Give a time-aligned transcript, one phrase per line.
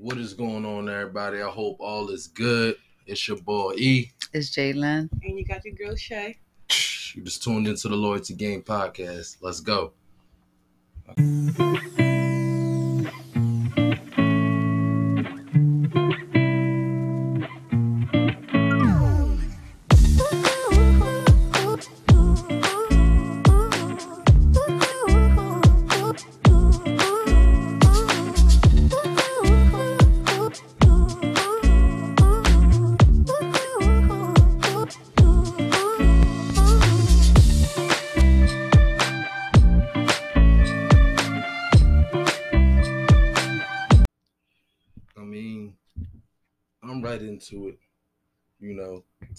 [0.00, 1.42] What is going on, everybody?
[1.42, 2.76] I hope all is good.
[3.04, 4.12] It's your boy E.
[4.32, 5.08] It's Jalen.
[5.24, 6.38] And you got your girl Shay.
[7.14, 9.38] You just tuned into the Loyalty Game podcast.
[9.40, 9.92] Let's go.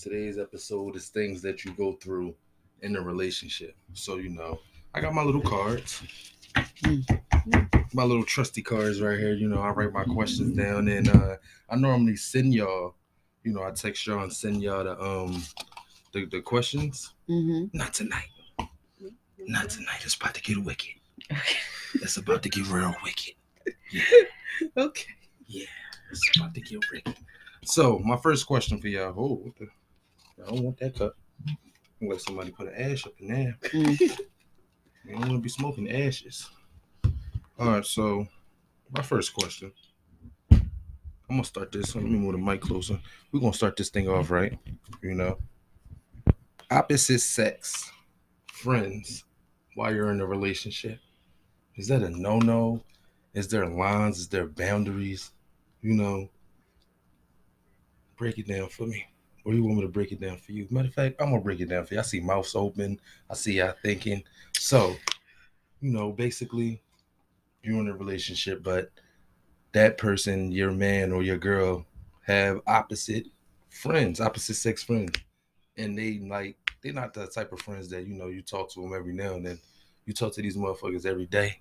[0.01, 2.33] Today's episode is things that you go through
[2.81, 3.75] in a relationship.
[3.93, 4.59] So, you know,
[4.93, 6.01] I got my little cards.
[7.93, 9.33] My little trusty cards right here.
[9.33, 11.35] You know, I write my questions down and uh
[11.69, 12.95] I normally send y'all,
[13.43, 15.43] you know, I text y'all and send y'all the um
[16.13, 17.13] the, the questions.
[17.27, 17.77] Mm-hmm.
[17.77, 18.29] Not tonight.
[19.37, 20.01] Not tonight.
[20.03, 20.95] It's about to get wicked.
[21.31, 21.57] Okay.
[21.95, 23.33] It's about to get real wicked.
[24.75, 25.07] Okay.
[25.47, 25.65] Yeah.
[26.11, 27.15] It's about to get wicked.
[27.63, 29.13] So my first question for y'all.
[29.15, 29.67] Oh, what the,
[30.45, 31.15] I don't want that cup.
[32.01, 33.57] I'm let somebody put an ash up in there.
[35.05, 35.15] Mm.
[35.15, 36.49] You don't want to be smoking ashes.
[37.57, 38.27] All right, so
[38.91, 39.71] my first question.
[40.51, 40.69] I'm
[41.29, 41.95] gonna start this.
[41.95, 42.99] Let me move the mic closer.
[43.31, 44.57] We're gonna start this thing off right.
[45.01, 45.37] You know,
[46.69, 47.91] opposite sex
[48.51, 49.25] friends
[49.75, 50.99] while you're in a relationship.
[51.75, 52.81] Is that a no-no?
[53.33, 54.19] Is there lines?
[54.19, 55.31] Is there boundaries?
[55.81, 56.29] You know,
[58.17, 59.05] break it down for me.
[59.45, 60.67] Or you want me to break it down for you?
[60.69, 61.99] Matter of fact, I'm gonna break it down for you.
[61.99, 62.99] I see mouths open.
[63.29, 64.23] I see y'all thinking.
[64.53, 64.95] So,
[65.81, 66.81] you know, basically,
[67.63, 68.91] you're in a relationship, but
[69.71, 71.85] that person, your man or your girl,
[72.25, 73.27] have opposite
[73.69, 75.17] friends, opposite sex friends,
[75.77, 78.81] and they like they're not the type of friends that you know you talk to
[78.81, 79.59] them every now and then.
[80.05, 81.59] You talk to these motherfuckers every day.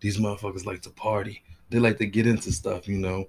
[0.00, 1.42] These motherfuckers like to party.
[1.70, 3.26] They like to get into stuff, you know.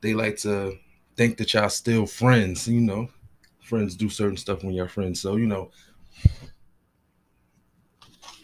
[0.00, 0.78] They like to
[1.16, 3.08] think that y'all still friends, you know.
[3.60, 5.20] Friends do certain stuff when you're friends.
[5.20, 5.70] So, you know,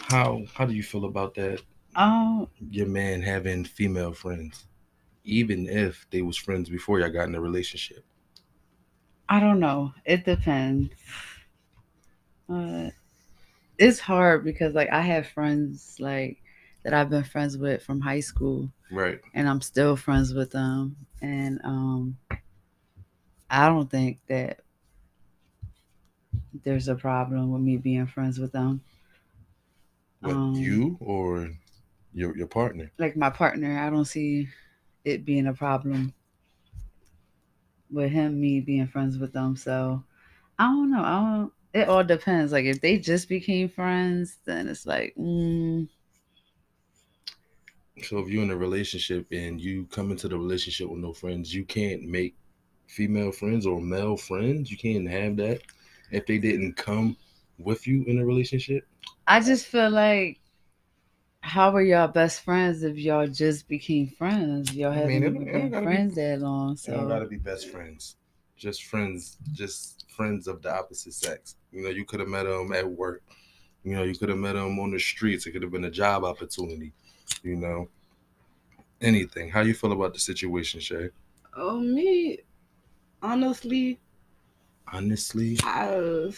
[0.08, 1.60] how how do you feel about that?
[1.96, 4.66] Um, Your man having female friends,
[5.24, 8.04] even if they was friends before y'all got in a relationship.
[9.28, 9.92] I don't know.
[10.04, 10.90] It depends.
[12.48, 12.90] Uh,
[13.78, 16.38] it's hard because like I have friends like
[16.84, 19.20] that I've been friends with from high school, Right.
[19.34, 20.96] and I'm still friends with them.
[21.20, 22.16] And um,
[23.50, 24.60] I don't think that
[26.52, 28.82] there's a problem with me being friends with them.
[30.20, 31.58] What Um, you or
[32.12, 32.92] your your partner?
[32.98, 34.48] like my partner, I don't see
[35.04, 36.14] it being a problem
[37.90, 39.56] with him, me being friends with them.
[39.56, 40.04] So
[40.58, 41.02] I don't know.
[41.02, 41.52] I don't.
[41.74, 42.52] It all depends.
[42.52, 45.88] Like if they just became friends, then it's like, mm,
[48.02, 51.54] So if you're in a relationship and you come into the relationship with no friends,
[51.54, 52.36] you can't make
[52.88, 54.70] female friends or male friends.
[54.70, 55.60] You can't have that
[56.10, 57.16] if they didn't come
[57.58, 58.84] with you in a relationship.
[59.26, 60.40] I just feel like,
[61.40, 64.74] how are y'all best friends if y'all just became friends?
[64.74, 66.76] Y'all haven't mean, it even it been don't be- friends that long.
[66.84, 68.16] They don't gotta be best friends.
[68.56, 71.54] Just friends, just friends of the opposite sex.
[71.70, 73.22] You know, you could have met them at work.
[73.84, 75.46] You know, you could have met them on the streets.
[75.46, 76.92] It could have been a job opportunity.
[77.44, 77.88] You know,
[79.00, 79.48] anything.
[79.48, 81.10] How you feel about the situation, Shay?
[81.56, 82.40] Oh me,
[83.22, 83.98] honestly,
[84.90, 86.30] Honestly, I,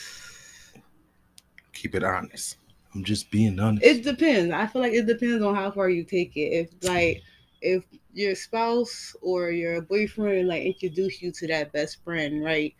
[1.73, 2.57] keep it honest.
[2.95, 3.85] I'm just being honest.
[3.85, 4.53] it depends.
[4.53, 6.51] I feel like it depends on how far you take it.
[6.51, 7.23] If like
[7.63, 12.75] if your spouse or your boyfriend like introduce you to that best friend, right,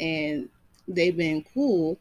[0.00, 0.48] and
[0.88, 1.98] they've been cool,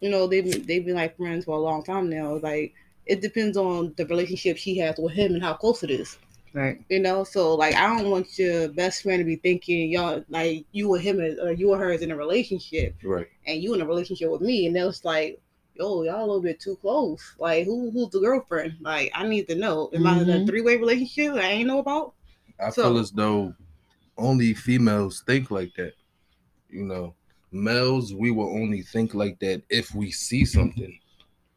[0.00, 2.36] you know they've been, they've been like friends for a long time now.
[2.36, 2.72] Like
[3.06, 6.18] it depends on the relationship she has with him and how close it is.
[6.54, 10.24] Right, You know, so like I don't want your best friend to be thinking y'all
[10.28, 13.28] like you and him is, or you and her is in a relationship right.
[13.46, 15.40] and you in a relationship with me and it's like,
[15.74, 17.34] yo, y'all a little bit too close.
[17.38, 18.76] Like who who's the girlfriend?
[18.80, 19.90] Like I need to know.
[19.94, 20.46] Am I in a Mhm.
[20.46, 22.14] three way relationship I ain't know about?
[22.60, 23.54] I So- feel as though
[24.18, 25.94] only females think like that.
[26.70, 27.14] You know,
[27.50, 30.98] males, we will only think like that if we see something.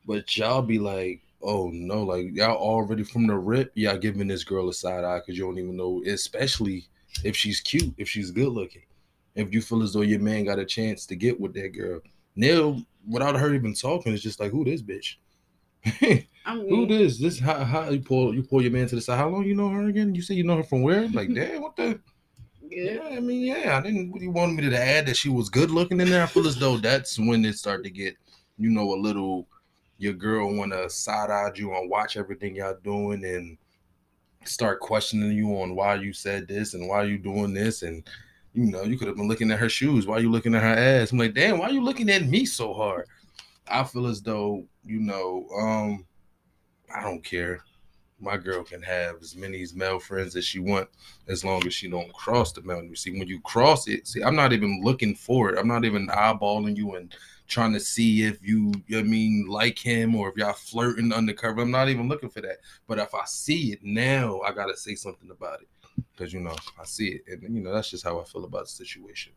[0.07, 4.43] But y'all be like, oh no, like y'all already from the rip, y'all giving this
[4.43, 6.87] girl a side eye because you don't even know, especially
[7.23, 8.83] if she's cute, if she's good looking.
[9.35, 11.99] If you feel as though your man got a chance to get with that girl.
[12.35, 15.15] Neil, without her even talking, it's just like, who this bitch?
[16.45, 17.19] I mean, Who this?
[17.19, 19.17] This how how you pull you pull your man to the side.
[19.17, 20.15] How long you know her again?
[20.15, 21.07] You say you know her from where?
[21.09, 21.99] Like, damn, what the?
[22.69, 22.93] Yeah.
[22.93, 23.77] Yeah, I mean, yeah.
[23.77, 24.11] I didn't.
[24.11, 26.23] What you wanted me to add that she was good looking in there?
[26.23, 28.15] I feel as though that's when it started to get,
[28.57, 29.47] you know, a little.
[29.97, 33.57] Your girl want to side eye you and watch everything y'all doing and
[34.43, 38.03] start questioning you on why you said this and why you doing this and
[38.53, 40.05] you know you could have been looking at her shoes.
[40.05, 41.11] Why you looking at her ass?
[41.11, 43.07] I'm like, damn, why you looking at me so hard?
[43.67, 46.05] I feel as though you know, um,
[46.93, 47.61] I don't care.
[48.19, 50.87] My girl can have as many as male friends as she want,
[51.27, 52.61] as long as she don't cross the.
[52.61, 55.59] You see, when you cross it, see, I'm not even looking for it.
[55.59, 57.13] I'm not even eyeballing you and
[57.47, 60.53] trying to see if you, you know what I mean, like him or if y'all
[60.53, 61.61] flirting undercover.
[61.61, 62.57] I'm not even looking for that.
[62.87, 65.67] But if I see it now, I gotta say something about it
[66.11, 68.63] because you know I see it, and you know that's just how I feel about
[68.63, 69.33] the situation.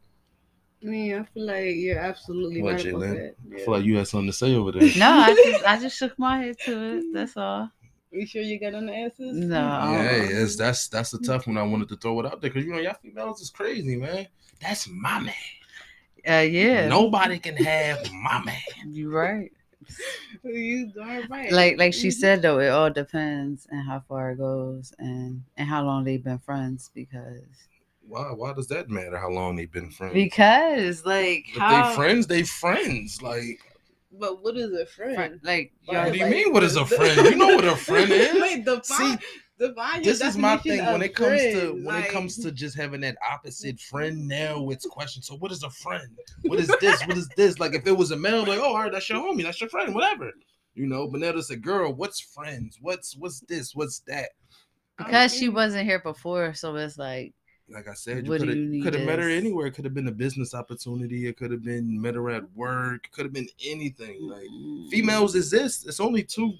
[0.83, 3.15] I mean, I feel like you're absolutely What, right about Jalen?
[3.17, 3.35] that.
[3.57, 4.89] I feel like you had something to say over there.
[4.97, 7.05] No, I just I just shook my head to it.
[7.13, 7.71] That's all.
[8.11, 9.37] You sure you got on the answers?
[9.37, 9.57] No.
[9.59, 11.59] Yeah, hey, it's, that's that's a tough one.
[11.59, 14.27] I wanted to throw it out there because you know y'all females is crazy, man.
[14.61, 15.35] That's my man.
[16.27, 16.89] Uh, yeah.
[16.89, 18.57] Nobody can have my man.
[18.87, 19.53] You right.
[20.45, 21.51] You darn right.
[21.51, 25.69] Like like she said though, it all depends on how far it goes and and
[25.69, 27.43] how long they've been friends because
[28.07, 28.33] Why?
[28.33, 29.17] Why does that matter?
[29.17, 30.15] How long they've been friends?
[30.15, 33.23] because like if how they friends, they friends.
[33.23, 33.61] Like,
[34.11, 35.15] But what is a friend?
[35.17, 36.53] fri- like Like- what do you like- mean?
[36.53, 37.17] What is a friend?
[37.27, 38.33] You know what a friend is.
[38.43, 39.25] Wait, define, See,
[39.59, 40.85] define this is my thing.
[40.87, 44.69] When it comes to when like- it comes to just having that opposite friend now
[44.71, 46.09] it's question so what is a friend?
[46.43, 47.07] What is this?
[47.07, 47.59] What is this?
[47.59, 49.43] Like if it was a male like oh all right that's your homie.
[49.43, 50.31] That's your friend whatever.
[50.75, 51.93] You know but now it's a girl.
[51.93, 52.79] What's friends?
[52.81, 53.75] What's what's this?
[53.75, 54.31] What's that?
[54.97, 57.33] Because she wasn't here before, so it's like
[57.71, 59.85] like i said you What could you have could have met her anywhere it could
[59.85, 63.25] have been a business opportunity it could have been met her at work it could
[63.27, 64.49] have been anything like
[64.91, 66.53] females exist it's only two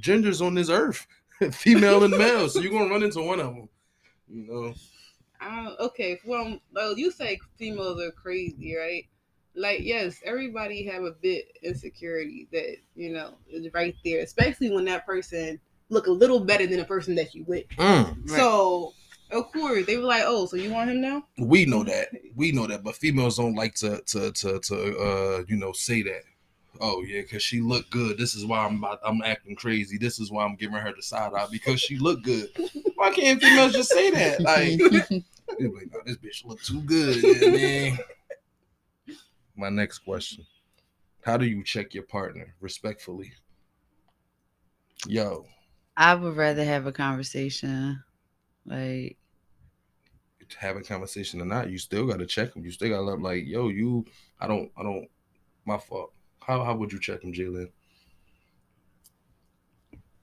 [0.00, 1.06] genders on this earth
[1.52, 3.68] female and male so you're gonna run into one of them
[4.28, 4.74] you know
[5.40, 9.06] Uh, okay, well, well, you say females are crazy, right?
[9.54, 14.84] Like, yes, everybody have a bit insecurity that you know is right there, especially when
[14.86, 17.68] that person look a little better than the person that you with.
[17.76, 18.28] Mm.
[18.28, 18.36] Right.
[18.36, 18.94] So,
[19.30, 22.08] of course, they were like, "Oh, so you want him now?" We know that.
[22.34, 22.82] We know that.
[22.82, 26.22] But females don't like to to to to uh you know say that.
[26.80, 28.18] Oh yeah, because she looked good.
[28.18, 29.98] This is why I'm about, I'm acting crazy.
[29.98, 32.48] This is why I'm giving her the side eye because she looked good.
[32.94, 34.40] Why can't females just say that?
[34.40, 34.80] Like,
[35.10, 37.16] like, no, this bitch look too good.
[37.16, 37.98] You know what I mean?
[39.56, 40.46] My next question:
[41.22, 43.32] How do you check your partner respectfully?
[45.06, 45.46] Yo,
[45.96, 48.02] I would rather have a conversation.
[48.64, 49.17] Like
[50.58, 52.64] having conversation or not, you still got to check them.
[52.64, 54.04] You still got to let like, yo, you.
[54.40, 54.70] I don't.
[54.76, 55.08] I don't.
[55.64, 56.12] My fault.
[56.40, 57.70] How how would you check him, Jalen?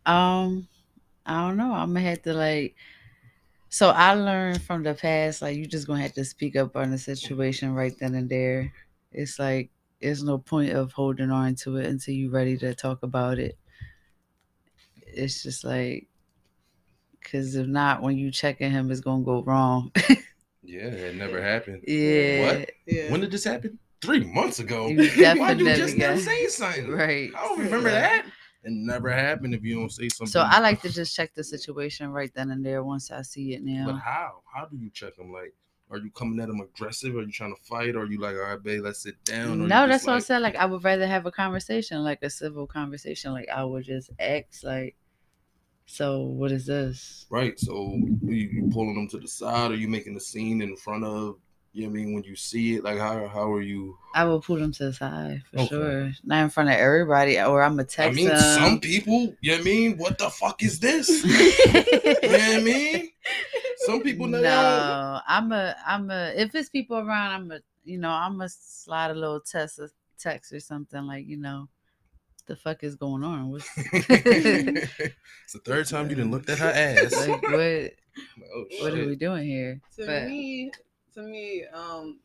[0.05, 0.67] Um,
[1.25, 1.73] I don't know.
[1.73, 2.75] I'm gonna have to like.
[3.69, 6.91] So I learned from the past, like you just gonna have to speak up on
[6.91, 8.71] the situation right then and there.
[9.11, 9.69] It's like
[10.01, 13.57] there's no point of holding on to it until you're ready to talk about it.
[15.01, 16.07] It's just like,
[17.31, 19.91] cause if not, when you checking him, it's gonna go wrong.
[20.63, 21.83] Yeah, it never happened.
[21.87, 22.69] yeah, What?
[22.87, 23.11] Yeah.
[23.11, 23.77] When did this happen?
[24.01, 24.87] Three months ago.
[24.87, 26.89] You Why'd you definitely just not say something?
[26.89, 27.31] right.
[27.37, 28.25] I don't remember So- that.
[28.63, 30.31] It never happened if you don't say something.
[30.31, 33.53] So I like to just check the situation right then and there once I see
[33.53, 33.85] it now.
[33.85, 34.41] But how?
[34.51, 35.31] How do you check him?
[35.31, 35.53] Like,
[35.91, 37.15] are you coming at him aggressive?
[37.15, 37.95] Are you trying to fight?
[37.95, 39.61] Or are you like, all right, babe, let's sit down?
[39.61, 40.39] Or No, that's what I like- said.
[40.41, 43.33] Like I would rather have a conversation, like a civil conversation.
[43.33, 44.95] Like I would just ask, like,
[45.85, 47.25] so what is this?
[47.29, 47.59] Right.
[47.59, 51.03] So you, you pulling them to the side, or you making a scene in front
[51.03, 51.37] of?
[51.73, 52.13] You know what I mean?
[52.13, 53.97] When you see it, like how how are you?
[54.13, 55.67] I will pull them to the side for Okay.
[55.67, 58.37] sure, not in front of everybody, or I'm a text I mean, them.
[58.37, 59.35] some people.
[59.41, 59.97] You know what I mean?
[59.97, 61.09] What the fuck is this?
[61.25, 61.33] you
[61.73, 61.83] know
[62.23, 63.09] what I mean?
[63.79, 64.41] Some people know.
[64.41, 66.33] no, I'm a, I'm a.
[66.35, 69.79] If it's people around, I'm a, you know, I'm a slide a little text,
[70.17, 71.67] text or something like, you know,
[72.47, 73.49] the fuck is going on?
[73.51, 77.27] What's it's the third time you didn't looked at her ass.
[77.27, 77.51] like what?
[77.53, 79.81] oh, What are we doing here?
[79.97, 80.71] to But- me,
[81.13, 82.19] to me, um,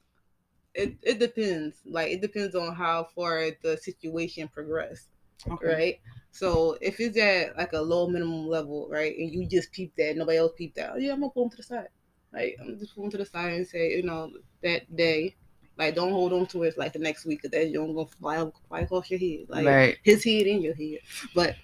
[0.74, 1.78] it it depends.
[1.84, 5.08] Like it depends on how far the situation progressed,
[5.50, 5.66] Okay.
[5.66, 6.00] right?
[6.32, 10.16] So if it's at like a low minimum level, right, and you just peep that,
[10.16, 11.88] nobody else peeped that, yeah, I'm gonna pull them to the side.
[12.32, 14.30] Like I'm just pulling to the side and say, you know,
[14.62, 15.34] that day,
[15.80, 18.46] like don't hold on to it like the next week, cause that you're gonna fly
[18.68, 19.96] fly across your head, like right.
[20.02, 20.98] his head in your head.
[21.34, 21.56] But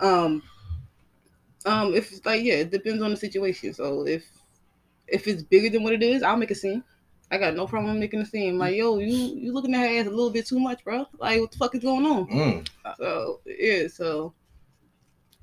[0.00, 0.42] um
[1.66, 3.74] um if it's like yeah, it depends on the situation.
[3.74, 4.24] So if
[5.08, 6.84] if it's bigger than what it is, I'll make a scene.
[7.32, 8.58] I got no problem making a scene.
[8.58, 11.06] Like, yo, you you looking at her ass a little bit too much, bro.
[11.18, 12.28] Like what the fuck is going on?
[12.28, 12.68] Mm.
[12.96, 14.34] So yeah, so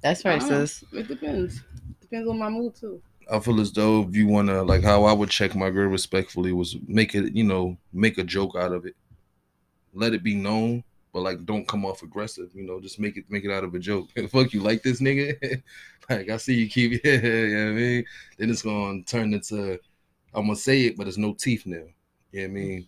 [0.02, 0.86] That's right, sis.
[0.94, 1.62] It depends.
[2.00, 3.02] Depends on my mood too.
[3.32, 6.52] I feel as though if you wanna like how I would check my girl respectfully
[6.54, 8.96] was make it, you know, make a joke out of it.
[9.94, 10.84] Let it be known,
[11.14, 13.74] but like don't come off aggressive, you know, just make it make it out of
[13.74, 14.10] a joke.
[14.30, 15.62] Fuck you like this nigga?
[16.10, 18.06] like I see you keep yeah, you know what I mean?
[18.38, 19.80] Then it's gonna turn into
[20.34, 21.78] I'm gonna say it, but there's no teeth now.
[22.32, 22.88] You know what I mean?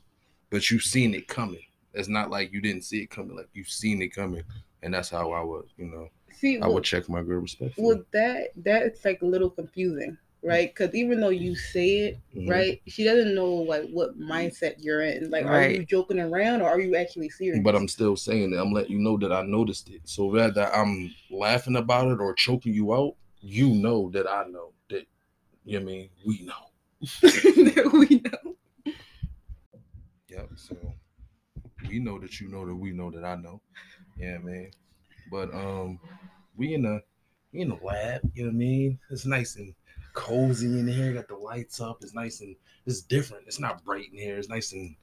[0.50, 1.64] But you've seen it coming.
[1.94, 4.44] It's not like you didn't see it coming, like you've seen it coming.
[4.82, 7.88] And that's how I would, you know, See, I would check my girl respectfully.
[7.88, 10.74] with that, that's like a little confusing, right?
[10.74, 12.50] Because even though you say it, Mhm.
[12.50, 15.30] right, she doesn't know like what mindset you're in.
[15.30, 17.64] Like, are you joking around or are you actually serious?
[17.64, 20.02] But I'm still saying that I'm letting you know that I noticed it.
[20.06, 24.74] So whether I'm laughing about it or choking you out, you know that I know
[24.90, 25.06] that.
[25.66, 26.10] You know I mean?
[26.26, 26.54] We know.
[27.22, 28.56] that we know.
[30.30, 30.50] Yep.
[30.56, 30.76] So
[31.88, 33.62] we know that you know that we know that I know.
[34.18, 34.72] Yeah, man.
[35.32, 36.00] But um,
[36.56, 37.00] we in a
[37.52, 38.22] we in the lab.
[38.34, 39.00] You know what I mean?
[39.10, 39.74] It's nice and
[40.14, 41.14] cozy in here.
[41.14, 41.98] Got the lights up.
[42.02, 42.56] It's nice and
[42.86, 43.46] it's different.
[43.48, 44.38] It's not bright in here.
[44.38, 44.96] It's nice and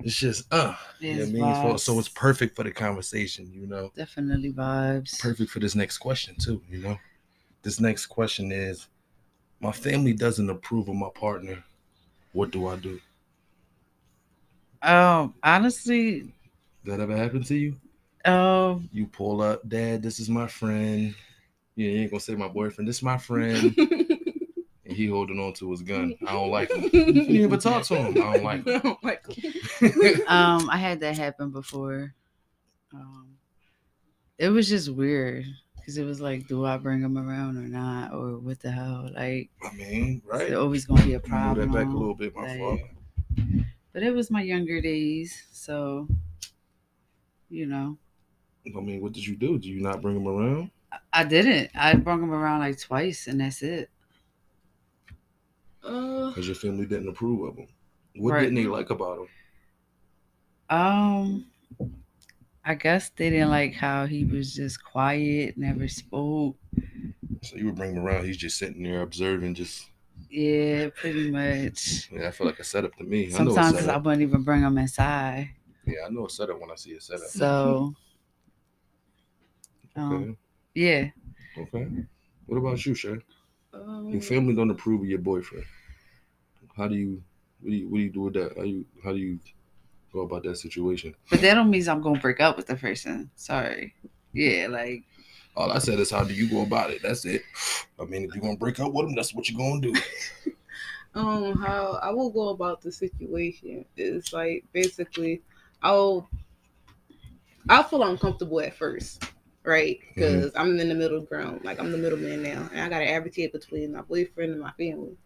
[0.00, 0.74] it's just uh.
[1.00, 1.72] You know what I mean?
[1.72, 3.50] For- so it's perfect for the conversation.
[3.52, 3.92] You know.
[3.96, 5.18] Definitely vibes.
[5.20, 6.98] perfect for this next question too you know
[7.62, 8.88] this next question is
[9.60, 11.62] my family doesn't approve of my partner
[12.32, 13.00] what do i do
[14.82, 16.32] Um, honestly,
[16.84, 17.76] that ever happened to you
[18.24, 21.14] um, you pull up dad this is my friend
[21.76, 23.74] yeah you ain't gonna say my boyfriend this is my friend
[24.92, 27.12] and he holding on to his gun i don't like him you
[27.48, 30.20] didn't talk to him i don't like him I don't like him.
[30.28, 32.14] um, I had that happen before.
[32.94, 33.28] Um,
[34.38, 35.44] it was just weird
[35.76, 39.10] because it was like, do I bring him around or not, or what the hell?
[39.14, 41.72] Like, i mean right it's always gonna be a Move problem.
[41.72, 42.80] that back a little bit my like- fault
[43.92, 46.06] But it was my younger days, so
[47.48, 47.96] you know,
[48.76, 50.70] i mean what did you do did you not bring him around
[51.12, 51.70] I didn't.
[51.74, 53.88] I brought him around like twice, and that's it.
[55.84, 57.68] Uh, because your family didn't approve of him
[58.16, 58.42] what Right.
[58.42, 59.28] didn't they like about him
[60.70, 61.46] Um,
[62.64, 66.56] I guess they didn't like how he was just quiet, never spoke.
[67.42, 69.86] so you would bring him around he's just sitting there observing just
[70.30, 72.08] Yeah, pretty much.
[72.10, 73.26] Yeah, I feel like a setup to me.
[73.26, 74.04] I Sometimes I setup.
[74.04, 75.50] wouldn't even bring him inside.
[75.86, 77.26] Yeah, I know a setup when I see a setup.
[77.26, 77.94] So,
[79.96, 80.36] um, Okay.
[80.74, 81.08] yeah.
[81.58, 81.88] Okay.
[82.46, 83.16] What about you, Shay?
[83.72, 85.64] Um, Your family don't approve of your boyfriend.
[86.76, 87.22] How do you
[87.60, 88.56] what do you what do you do with that?
[88.56, 89.38] How you how do you
[90.12, 91.14] go about that situation?
[91.30, 93.30] But that don't mean I'm gonna break up with the person.
[93.36, 93.94] Sorry.
[94.32, 95.04] Yeah, like
[95.56, 97.02] All I said is how do you go about it?
[97.02, 97.42] That's it.
[98.00, 99.94] I mean, if you're gonna break up with him, that's what you're gonna do.
[101.14, 105.42] um how I will go about the situation is like basically
[105.82, 106.28] I'll
[107.68, 109.24] I'll feel uncomfortable at first,
[109.64, 110.00] right?
[110.14, 113.52] Because I'm in the middle ground, like I'm the middleman now, and I gotta advocate
[113.52, 115.16] between my boyfriend and my family.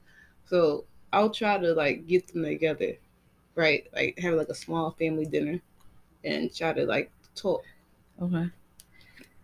[0.46, 2.98] So I'll try to like get them together,
[3.54, 3.86] right?
[3.94, 5.60] Like have like a small family dinner,
[6.24, 7.64] and try to like talk
[8.22, 8.50] okay.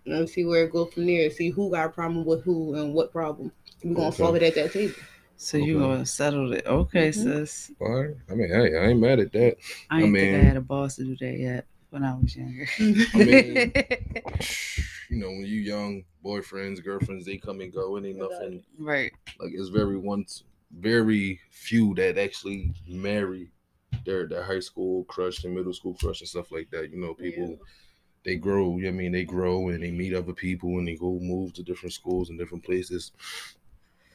[0.07, 1.31] and see where it goes from there.
[1.31, 3.53] See who got a problem with who and what problem.
[3.85, 4.17] We're gonna Okay.
[4.17, 4.95] solve it at that table.
[5.37, 6.67] So you gonna settle it.
[6.67, 7.13] Okay, Mhm.
[7.13, 7.73] sis.
[7.81, 8.15] All right.
[8.31, 9.57] I mean, hey, I ain't mad at that.
[9.91, 12.35] I I ain't think I had a boss to do that yet when I was
[12.35, 12.67] younger.
[12.79, 13.73] I mean,
[15.11, 17.97] you know, when you young boyfriends, girlfriends, they come and go.
[17.97, 19.13] It ain't nothing right.
[19.39, 20.45] like it's very once
[20.79, 23.51] very few that actually marry
[24.07, 26.91] their their high school crush and middle school crush and stuff like that.
[26.91, 27.59] You know, people
[28.25, 30.89] they grow, you know what I mean, they grow and they meet other people and
[30.89, 33.13] they go move to different schools and different places.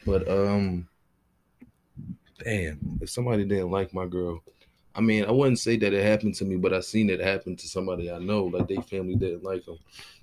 [0.04, 0.88] But um
[2.44, 4.42] damn, if somebody didn't like my girl,
[4.98, 7.56] I mean, I wouldn't say that it happened to me, but I seen it happen
[7.56, 8.46] to somebody I know.
[8.46, 9.78] Like they family didn't like them,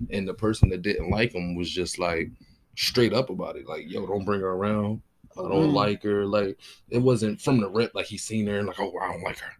[0.09, 2.29] and the person that didn't like them was just like
[2.75, 3.67] straight up about it.
[3.67, 5.01] Like, yo, don't bring her around.
[5.37, 5.73] I don't Mm.
[5.73, 6.25] like her.
[6.25, 6.57] Like
[6.89, 7.95] it wasn't from the rip.
[7.95, 9.51] Like he seen her and like, oh, I don't like her.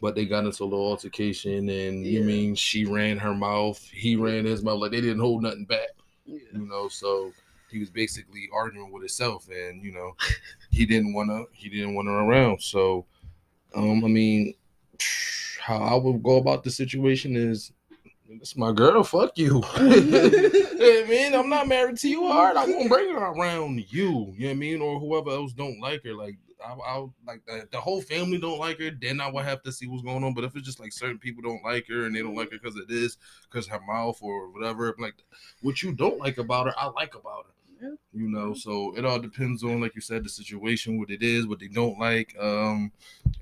[0.00, 4.16] But they got into a little altercation, and you mean she ran her mouth, he
[4.16, 4.80] ran his mouth.
[4.80, 5.88] Like they didn't hold nothing back,
[6.24, 6.38] Yeah.
[6.52, 6.88] you know.
[6.88, 7.32] So
[7.70, 10.12] he was basically arguing with himself, and you know,
[10.70, 11.46] he didn't want to.
[11.52, 12.62] He didn't want her around.
[12.62, 13.06] So,
[13.74, 14.54] um, I mean,
[15.60, 17.72] how I would go about the situation is,
[18.28, 19.04] it's my girl.
[19.04, 19.62] Fuck you.
[19.74, 22.26] I mean, I'm not married to you.
[22.26, 22.56] Hard.
[22.56, 24.32] I won't bring her around you.
[24.36, 26.14] You know what I mean, or whoever else don't like her.
[26.14, 26.36] Like
[26.66, 28.90] I, I'll like the, the whole family don't like her.
[28.90, 30.34] Then I would have to see what's going on.
[30.34, 32.58] But if it's just like certain people don't like her and they don't like her
[32.60, 33.16] because of this,
[33.50, 35.14] because her mouth or whatever, like
[35.60, 37.52] what you don't like about her, I like about her.
[38.12, 41.46] You know, so it all depends on, like you said, the situation, what it is,
[41.46, 42.36] what they don't like.
[42.38, 42.92] Um,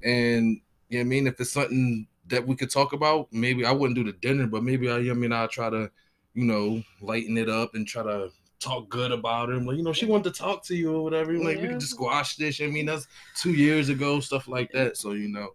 [0.05, 3.97] and yeah, I mean, if it's something that we could talk about, maybe I wouldn't
[3.97, 5.91] do the dinner, but maybe I, I mean, I'll try to,
[6.35, 8.31] you know, lighten it up and try to
[8.61, 9.67] talk good about him.
[9.67, 11.33] Like, you know, she wanted to talk to you or whatever.
[11.39, 11.69] Like, we Yeah.
[11.71, 12.61] could just squash this.
[12.61, 14.97] I mean, that's two years ago, stuff like that.
[14.97, 15.51] So, you know,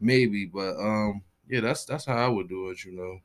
[0.00, 0.46] maybe.
[0.46, 3.20] But um, yeah, that's that's how I would do it, you know.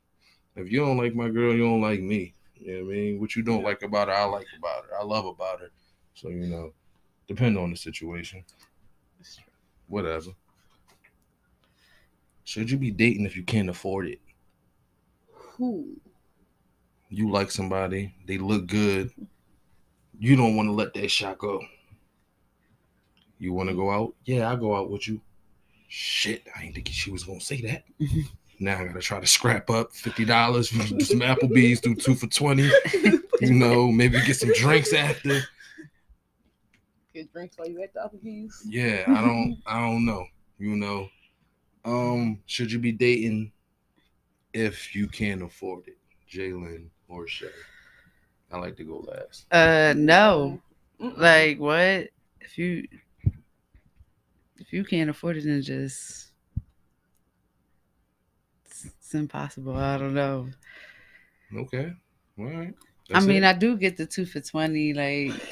[0.55, 2.33] If you don't like my girl, you don't like me.
[2.59, 3.19] You know what I mean?
[3.19, 4.99] What you don't like about her, I like about her.
[4.99, 5.69] I love about her.
[6.13, 6.73] So, you know,
[7.27, 8.43] depend on the situation.
[9.87, 10.31] Whatever.
[12.43, 14.19] Should you be dating if you can't afford it?
[15.31, 15.99] Who?
[17.09, 19.11] you like somebody, they look good,
[20.17, 21.59] you don't want to let that shot go.
[23.39, 24.13] You want to go out?
[24.25, 25.19] Yeah, I'll go out with you.
[25.87, 27.83] Shit, I ain't thinking she was gonna say that.
[27.99, 28.21] Mm-hmm.
[28.59, 32.27] Now I gotta try to scrap up fifty dollars from some Applebee's, do two for
[32.27, 32.69] twenty.
[33.41, 35.41] You know, maybe get some drinks after.
[37.13, 38.65] Get drinks while you at the Applebee's.
[38.67, 40.25] Yeah, I don't, I don't know.
[40.57, 41.09] You know,
[41.85, 43.51] um, should you be dating
[44.53, 45.97] if you can't afford it,
[46.29, 47.47] Jalen or Shay?
[48.51, 49.45] I like to go last.
[49.51, 50.59] Uh, no.
[50.99, 52.09] Like what?
[52.41, 52.85] If you
[54.57, 56.28] if you can't afford it, then just
[59.09, 59.75] it's, impossible.
[59.75, 60.49] I don't know.
[61.55, 61.91] Okay,
[62.37, 62.75] all right.
[63.11, 64.93] I mean, I do get the two for twenty.
[64.93, 65.33] Like,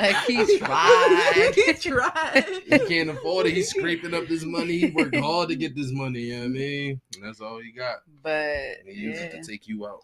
[0.00, 1.52] like he tried.
[1.54, 2.44] he tried.
[2.66, 3.54] he can't afford it.
[3.54, 4.78] He's scraping up this money.
[4.78, 6.20] He worked hard to get this money.
[6.20, 7.00] You know what I mean?
[7.14, 7.98] And that's all he got.
[8.22, 10.02] But He used yeah, it to take you out.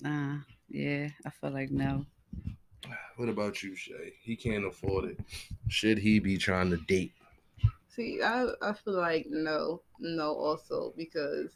[0.00, 0.36] nah,
[0.68, 2.06] yeah, I feel like no.
[3.16, 4.14] What about you, Shay?
[4.22, 5.18] He can't afford it.
[5.68, 7.12] Should he be trying to date?
[7.94, 11.50] See, I, I feel like no, no, also because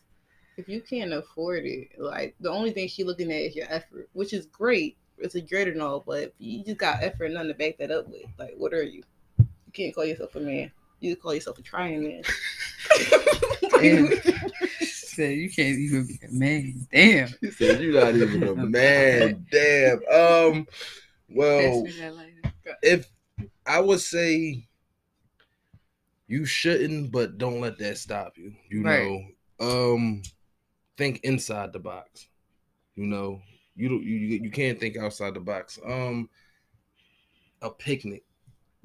[0.58, 4.08] if you can't afford it, like the only thing she looking at is your effort,
[4.12, 4.98] which is great.
[5.18, 7.78] It's a great and all, but if you just got effort and nothing to back
[7.78, 9.02] that up with, like what are you?
[9.38, 10.70] You can't call yourself a man.
[11.00, 12.22] You call yourself a trying man.
[13.70, 14.08] Damn.
[14.80, 16.86] Said you can't even be a man.
[16.92, 17.28] Damn.
[17.40, 19.46] He said you're not even a man.
[19.50, 19.96] Damn.
[20.12, 20.66] Um.
[21.30, 22.78] Well, Pass me that lighter.
[22.82, 23.08] if
[23.66, 24.66] I would say
[26.28, 28.54] you shouldn't, but don't let that stop you.
[28.68, 29.22] You Right.
[29.60, 30.22] know, um,
[30.96, 32.28] think inside the box.
[32.94, 33.42] You know,
[33.74, 35.78] you don't you you can't think outside the box.
[35.84, 36.28] Um,
[37.62, 38.24] a picnic.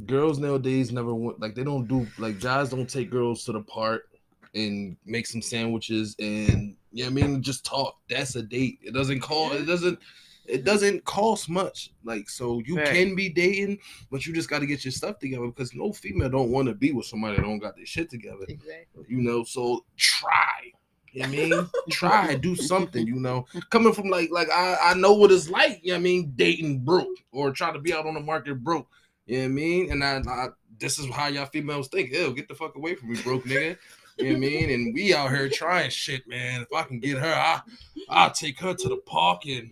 [0.06, 3.62] Girls nowadays never want like they don't do like guys don't take girls to the
[3.62, 4.08] park
[4.56, 7.98] and make some sandwiches and yeah, I mean just talk.
[8.10, 8.80] That's a date.
[8.82, 9.52] It doesn't call.
[9.54, 10.00] It doesn't.
[10.46, 11.92] It doesn't cost much.
[12.04, 12.88] Like so, you Right.
[12.88, 16.30] can be dating, but you just got to get your stuff together because no female
[16.30, 18.46] don't want to be with somebody that don't got their shit together.
[18.48, 19.06] Exactly.
[19.08, 20.72] You know, so try.
[21.14, 23.06] You know what I mean, try, do something.
[23.06, 25.80] You know, coming from like like I I know what it's like.
[25.84, 28.64] You know what I mean, dating broke or trying to be out on the market
[28.64, 28.88] broke.
[29.26, 30.48] You know what I mean, and I, I
[30.80, 32.12] this is how y'all females think.
[32.12, 33.78] Ew, get the fuck away from me, broke nigga.
[34.18, 34.70] You know what I mean?
[34.70, 36.62] And we out here trying shit, man.
[36.62, 37.62] If I can get her, I
[38.10, 39.72] I'll take her to the park and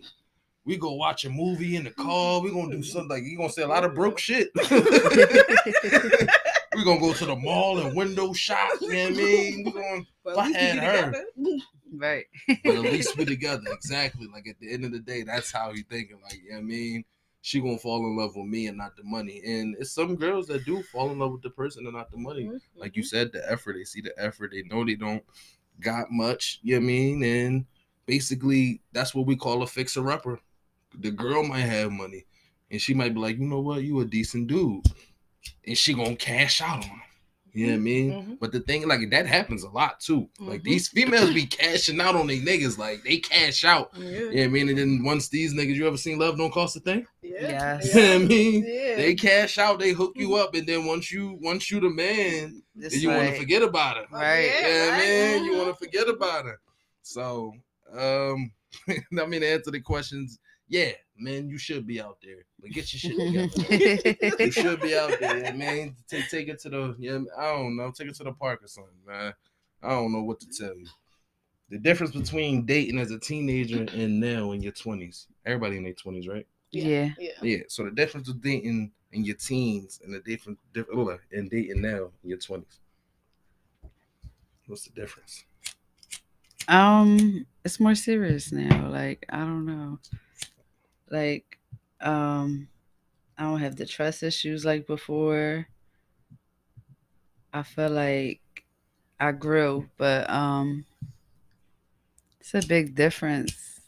[0.70, 2.40] we go watch a movie in the car.
[2.40, 4.50] We're gonna do something like you're gonna say a lot of broke shit.
[4.70, 4.80] we're
[6.84, 8.70] gonna go to the mall and window shop.
[8.80, 9.64] You know what I mean?
[9.64, 11.06] We gonna, But If I had her.
[11.12, 11.24] together.
[11.92, 12.24] Right.
[12.64, 13.64] but at least we're together.
[13.72, 14.28] Exactly.
[14.32, 16.20] Like at the end of the day, that's how he thinking.
[16.22, 17.04] Like, you know what I mean?
[17.42, 19.42] She gonna fall in love with me and not the money.
[19.44, 22.18] And it's some girls that do fall in love with the person and not the
[22.18, 22.48] money.
[22.76, 23.74] Like you said, the effort.
[23.76, 24.52] They see the effort.
[24.52, 25.24] They know they don't
[25.80, 26.60] got much.
[26.62, 27.22] You know what I mean?
[27.24, 27.64] And
[28.06, 30.38] basically, that's what we call a fixer upper.
[30.98, 32.26] The girl might have money,
[32.70, 34.84] and she might be like, you know what, you a decent dude,
[35.66, 37.00] and she gonna cash out on him.
[37.52, 38.12] You know what I mean?
[38.12, 38.38] Mhm.
[38.38, 40.28] But the thing, like that happens a lot too.
[40.38, 40.64] Like Mhm.
[40.64, 42.78] these females be cashing out on these niggas.
[42.78, 43.90] Like they cash out.
[43.96, 44.04] Yeah.
[44.08, 44.68] You know what I mean?
[44.68, 47.06] And then once these niggas, you ever seen Love Don't Cost a Thing?
[47.22, 47.40] Yeah.
[47.80, 47.92] Yes.
[47.92, 48.64] You know what I mean?
[48.64, 48.96] Yeah.
[48.96, 52.62] They cash out, they hook you up, and then once you once you the man,
[52.78, 54.06] It's then you want to forget about it.
[54.12, 54.44] Right.
[54.44, 54.98] Yeah, Yeah, right.
[54.98, 55.58] man, you Mhm.
[55.58, 56.56] want to forget about it.
[57.02, 57.52] So,
[57.92, 58.52] um,
[58.88, 60.38] I mean, to answer the questions,
[60.70, 64.36] yeah, man, you should be out there, but get your shit together.
[64.44, 65.96] you should be out there, man.
[66.08, 68.68] Take take it to the yeah, I don't know, take it to the park or
[68.68, 69.34] something, man.
[69.82, 70.86] I don't know what to tell you.
[71.70, 75.26] The difference between dating as a teenager and now in your twenties.
[75.44, 76.46] Everybody in their twenties, right?
[76.70, 77.10] yeah.
[77.18, 77.32] Yeah.
[77.42, 77.62] Yeah.
[77.66, 82.10] So the difference with dating in your teens and the different different and dating now
[82.22, 82.78] in your twenties.
[84.68, 85.44] What's the difference?
[86.68, 88.88] Um, it's more serious now.
[88.88, 89.98] Like I don't know.
[91.10, 91.58] Like,
[92.00, 92.68] um,
[93.36, 95.68] I don't have the trust issues like before.
[97.52, 98.40] I feel like
[99.18, 100.86] I grew, but um,
[102.40, 103.80] it's a big difference.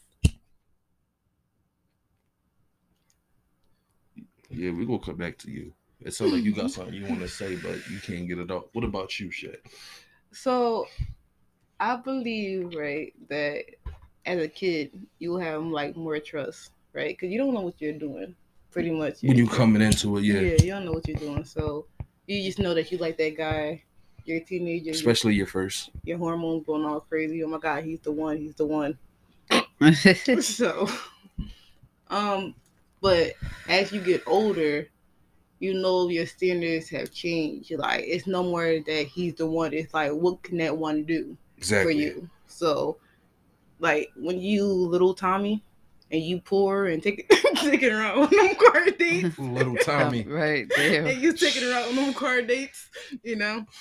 [4.49, 5.73] Yeah, we're gonna come back to you.
[6.01, 8.51] It sounds like you got something you want to say, but you can't get it
[8.51, 8.69] out.
[8.73, 9.55] What about you, Shay?
[10.31, 10.87] So
[11.79, 13.63] I believe, right, that
[14.25, 17.09] as a kid, you have like more trust, right?
[17.09, 18.35] Because you don't know what you're doing,
[18.71, 19.21] pretty much.
[19.21, 20.39] When you coming into it, yeah.
[20.39, 21.87] yeah, you don't know what you're doing, so
[22.27, 23.83] you just know that you like that guy.
[24.25, 24.91] You're a teenager.
[24.91, 25.89] Especially your first.
[26.03, 27.43] your hormones going all crazy.
[27.43, 28.37] Oh my god, he's the one.
[28.37, 28.97] He's the one.
[30.41, 30.87] so,
[32.09, 32.55] um,
[33.01, 33.33] but
[33.67, 34.87] as you get older,
[35.59, 37.69] you know your standards have changed.
[37.69, 39.73] You're like it's no more that he's the one.
[39.73, 41.93] It's like what can that one do Exactly.
[41.93, 42.29] for you?
[42.47, 42.97] So,
[43.79, 45.63] like when you little Tommy
[46.13, 49.37] and you pour and take taking her out on them car dates.
[49.39, 50.23] Little Tommy.
[50.27, 51.07] right there.
[51.07, 52.89] And you taking her out on them car dates,
[53.23, 53.65] you know.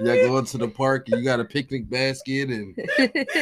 [0.00, 2.76] You go into the park and you got a picnic basket and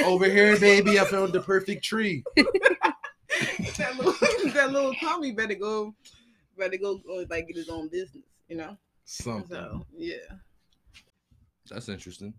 [0.04, 2.22] over here, baby, I found the perfect tree.
[2.36, 4.12] that little
[4.52, 5.94] that little Tommy better go
[6.58, 8.76] better go, go like get his own business, you know.
[9.06, 9.56] Something.
[9.56, 10.16] So yeah.
[11.70, 12.34] That's interesting.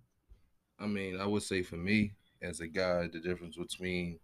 [0.79, 2.11] I mean, I would say for me,
[2.43, 4.19] as a guy, the difference between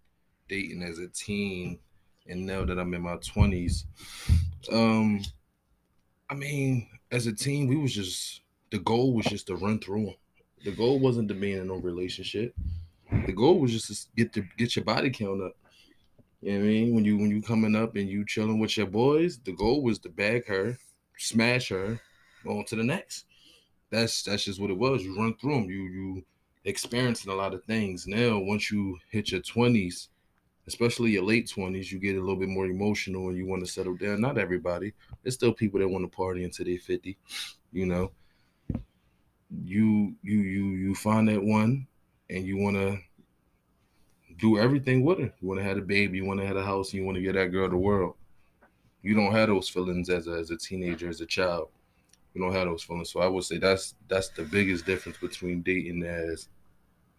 [0.48, 1.80] dating as a teen
[2.28, 3.86] and now that I'm in my twenties,
[4.72, 5.22] um,
[6.30, 10.06] I mean, as a teen, we was just the goal was just to run through
[10.06, 10.16] them.
[10.66, 12.54] The goal wasn't to be in no relationship.
[13.26, 15.56] The goal was just to get to get your body count up.
[16.42, 16.96] You know what I mean?
[16.96, 20.00] When you when you coming up and you chilling with your boys, the goal was
[20.00, 20.78] to bag her,
[21.18, 22.00] smash her,
[22.46, 23.26] on to the next
[23.90, 25.04] that's that's just what it was.
[25.04, 25.70] You run through them.
[25.70, 26.26] You you
[26.70, 28.08] experiencing a lot of things.
[28.08, 30.10] Now, once you hit your twenties,
[30.68, 33.72] especially your late twenties, you get a little bit more emotional and you want to
[33.72, 34.22] settle down.
[34.22, 34.94] Not everybody.
[35.22, 37.18] There's still people that want to party until they're fifty.
[37.72, 38.12] You know.
[39.64, 41.88] You you you you find that one,
[42.30, 43.00] and you want to
[44.38, 45.34] do everything with her.
[45.42, 46.18] You want to have a baby.
[46.18, 46.94] You want to have a house.
[46.94, 48.14] You want to get that girl the world.
[49.02, 51.70] You don't have those feelings as a as a teenager, as a child
[52.34, 53.10] you don't have those feelings.
[53.12, 56.48] So I would say that's that's the biggest difference between dating as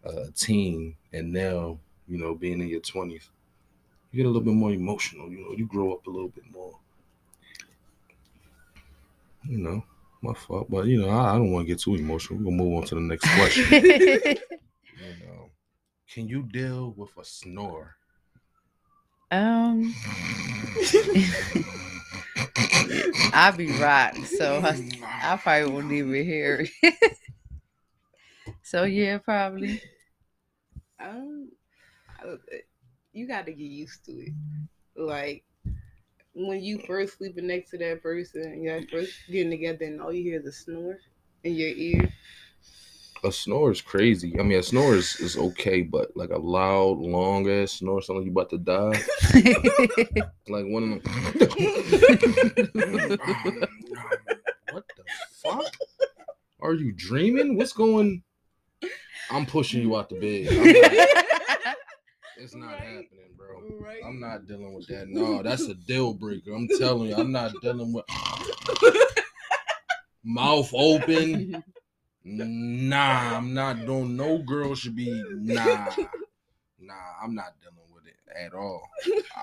[0.03, 3.29] a teen and now, you know, being in your twenties.
[4.11, 6.43] You get a little bit more emotional, you know, you grow up a little bit
[6.51, 6.77] more.
[9.43, 9.83] You know,
[10.21, 10.69] my fault.
[10.69, 12.39] But you know, I, I don't want to get too emotional.
[12.39, 13.65] We're gonna move on to the next question.
[13.71, 15.49] you know.
[16.13, 17.95] Can you deal with a snore?
[19.31, 19.95] um,
[23.33, 24.77] I be rocked, so I,
[25.23, 27.17] I probably won't even hear it.
[28.71, 29.81] So yeah, probably.
[31.03, 31.49] Um,
[33.11, 34.33] you got to get used to it.
[34.95, 35.43] Like
[36.33, 40.13] when you first sleeping next to that person, and you're first getting together, and all
[40.13, 40.99] you hear is a snore
[41.43, 42.13] in your ear.
[43.23, 44.39] a snore is crazy.
[44.39, 48.25] I mean, a snore is, is okay, but like a loud, long ass snore, something
[48.25, 49.01] you about to die.
[50.47, 51.01] Like one of them.
[54.71, 55.03] what the
[55.43, 55.73] fuck?
[56.59, 57.57] Are you dreaming?
[57.57, 58.21] What's going?
[59.31, 60.51] I'm pushing you out the bed.
[61.65, 61.75] Not-
[62.37, 62.79] it's not Right.
[62.81, 63.61] happening, bro.
[63.79, 64.01] Right.
[64.05, 65.07] I'm not dealing with that.
[65.09, 66.53] No, that's a deal breaker.
[66.53, 68.05] I'm telling you, I'm not dealing with
[70.23, 71.63] mouth open.
[72.23, 74.15] Nah, I'm not doing.
[74.15, 75.23] No girl should be.
[75.33, 75.89] Nah,
[76.79, 78.81] nah, I'm not dealing with it at all.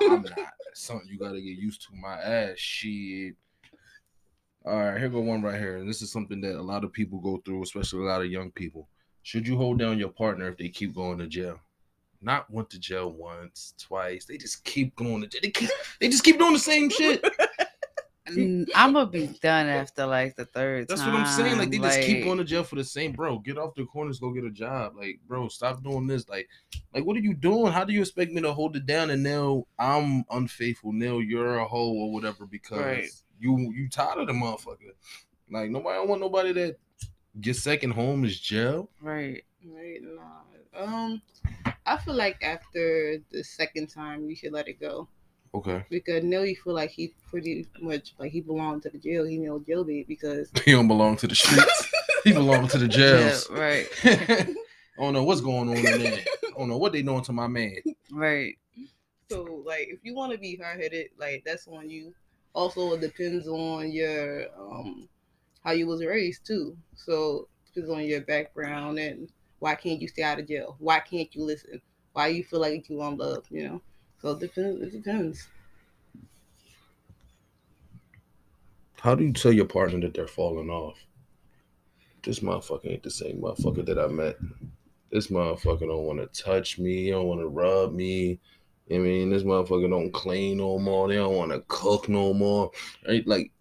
[0.00, 0.38] I'm not.
[0.70, 1.88] It's something you gotta get used to.
[1.94, 3.34] My ass, shit.
[4.64, 6.92] All right, here go one right here, and this is something that a lot of
[6.92, 8.88] people go through, especially a lot of young people.
[9.28, 11.60] Should you hold down your partner if they keep going to jail?
[12.22, 14.24] Not went to jail once, twice.
[14.24, 15.40] They just keep going to jail.
[15.42, 15.68] They, keep,
[16.00, 17.22] they just keep doing the same shit.
[18.26, 18.64] I'm
[18.94, 21.12] gonna be done after like the third That's time.
[21.12, 21.58] what I'm saying.
[21.58, 23.38] Like they just keep going to jail for the same, bro.
[23.40, 24.94] Get off the corners, go get a job.
[24.96, 26.26] Like, bro, stop doing this.
[26.26, 26.48] Like,
[26.94, 27.70] like what are you doing?
[27.70, 29.10] How do you expect me to hold it down?
[29.10, 30.94] And now I'm unfaithful.
[30.94, 33.10] Now you're a hoe or whatever because Right.
[33.38, 34.94] you you tired of the motherfucker.
[35.50, 36.78] Like nobody I don't want nobody that
[37.42, 38.88] your second home is jail.
[39.00, 39.42] Right.
[39.64, 40.82] Right, nah.
[40.82, 41.22] Um,
[41.86, 45.08] I feel like after the second time, you should let it go
[45.54, 45.84] Okay.
[45.90, 49.24] because now you feel like he pretty much like he belonged to the jail.
[49.24, 51.88] He know jailbait because He don't belong to the streets.
[52.24, 52.88] he belongs to the Yeah,
[53.30, 53.50] jails.
[53.50, 53.86] right.
[54.04, 54.54] I
[55.02, 56.20] don't know what's going on in there.
[56.46, 57.76] I don't know what they doing to my man.
[58.12, 58.56] Right.
[59.30, 62.14] so like if you want to be hard headed, like that's on you.
[62.54, 65.08] Also, it depends on your um
[65.64, 66.76] how you was raised too.
[66.94, 70.76] So depends on your background and why can't you stay out of jail?
[70.78, 71.80] Why can't you listen?
[72.12, 73.44] Why you feel like you want love?
[73.50, 73.82] You know.
[74.20, 74.82] So it depends.
[74.82, 75.48] It depends.
[79.00, 80.98] How do you tell your partner that they're falling off?
[82.24, 84.36] This motherfucker ain't the same motherfucker that I met.
[85.12, 87.10] This motherfucker don't want to touch me.
[87.10, 88.40] Don't want to rub me.
[88.90, 91.08] I mean, this motherfucker don't clean no more.
[91.08, 92.70] They don't want to cook no more.
[93.06, 93.26] Right?
[93.26, 93.52] Like,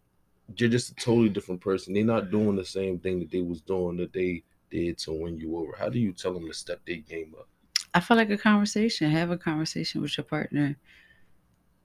[0.56, 1.94] you're just a totally different person.
[1.94, 5.38] They're not doing the same thing that they was doing that they did to win
[5.38, 5.76] you over?
[5.78, 7.48] How do you tell them to step their game up?
[7.94, 9.12] I feel like a conversation.
[9.12, 10.78] Have a conversation with your partner.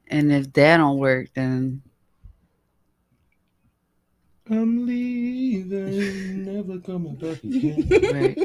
[0.09, 1.83] And if that don't work, then
[4.51, 7.93] I'm leaving, never coming back again.
[8.09, 8.39] right.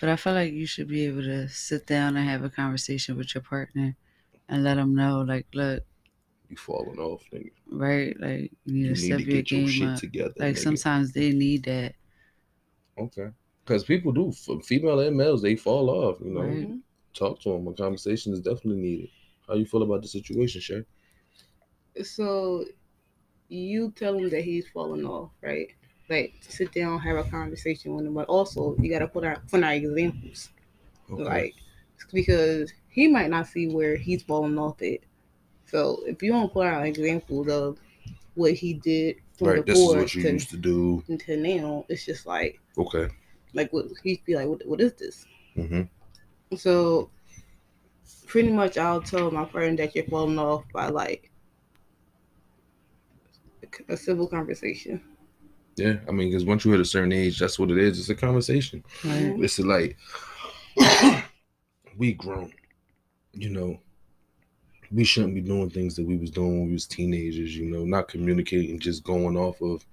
[0.00, 3.16] But I feel like you should be able to sit down and have a conversation
[3.16, 3.96] with your partner
[4.48, 5.84] and let them know, like, look,
[6.54, 7.50] you falling off, nigga.
[7.70, 10.00] right, like you need You to need step to your get your shit up.
[10.00, 10.34] together.
[10.38, 10.62] Like nigga.
[10.62, 11.94] sometimes they need that.
[12.98, 13.28] Okay.
[13.64, 16.20] Because people do, female and males, they fall off.
[16.20, 16.78] You know, Right.
[17.14, 17.66] talk to them.
[17.68, 19.10] A conversation is definitely needed.
[19.48, 20.84] How you feel about the situation, Shay?
[22.02, 22.64] So
[23.48, 25.68] you tell him that he's falling off, right?
[26.10, 29.62] Like sit down, have a conversation with him, but also you gotta put out put
[29.62, 30.50] out examples,
[31.10, 31.22] Okay.
[31.24, 31.54] like
[32.12, 35.00] because he might not see where he's falling off at.
[35.66, 37.78] So if you don't put out examples of
[38.34, 39.66] what he did from right.
[39.66, 41.02] This is what you to, used to do.
[41.26, 43.08] to now, it's just like Okay.
[43.52, 45.26] like what he'd be like, what, what is this?
[45.56, 45.82] Mm-hmm.
[46.56, 47.10] So
[48.26, 51.30] pretty much I'll tell my friend that you're falling off by like
[53.88, 55.00] a civil conversation.
[55.76, 55.96] Yeah.
[56.08, 57.98] I mean, because once you hit a certain age, that's what it is.
[57.98, 58.84] It's a conversation.
[59.04, 59.34] Right.
[59.38, 59.96] It's like
[61.96, 62.52] we grown.
[63.32, 63.80] You know,
[64.94, 67.56] we shouldn't be doing things that we was doing when we was teenagers.
[67.56, 69.84] You know, not communicating, just going off of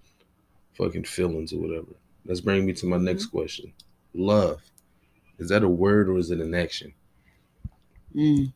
[0.73, 1.93] fucking feelings or whatever.
[2.25, 3.73] Let's bring me to my next question.
[4.13, 4.61] Love.
[5.39, 6.93] Is that a word or is it an action?
[8.15, 8.53] Mm.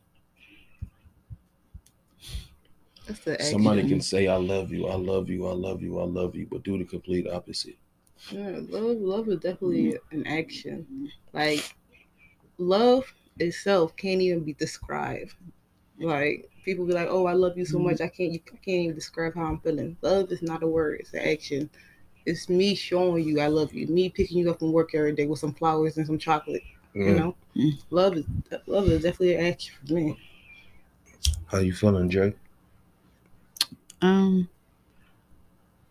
[3.06, 3.52] That's the action.
[3.52, 6.46] Somebody can say, I love you, I love you, I love you, I love you,
[6.50, 7.76] but do the complete opposite.
[8.30, 11.10] Yeah, love, love is definitely an action.
[11.32, 11.74] Like
[12.58, 15.34] love itself can't even be described.
[15.98, 18.82] Like people be like, "Oh, I love you so much, I can't, you, I can't
[18.84, 21.70] even describe how I'm feeling." Love is not a word; it's an action.
[22.26, 25.26] It's me showing you I love you, me picking you up from work every day
[25.26, 26.62] with some flowers and some chocolate.
[26.94, 27.16] You Mm.
[27.16, 27.78] know, Mm.
[27.90, 28.24] love is
[28.66, 30.18] love is definitely an action for me.
[31.46, 32.34] How you feeling, Jay?
[34.02, 34.48] Um,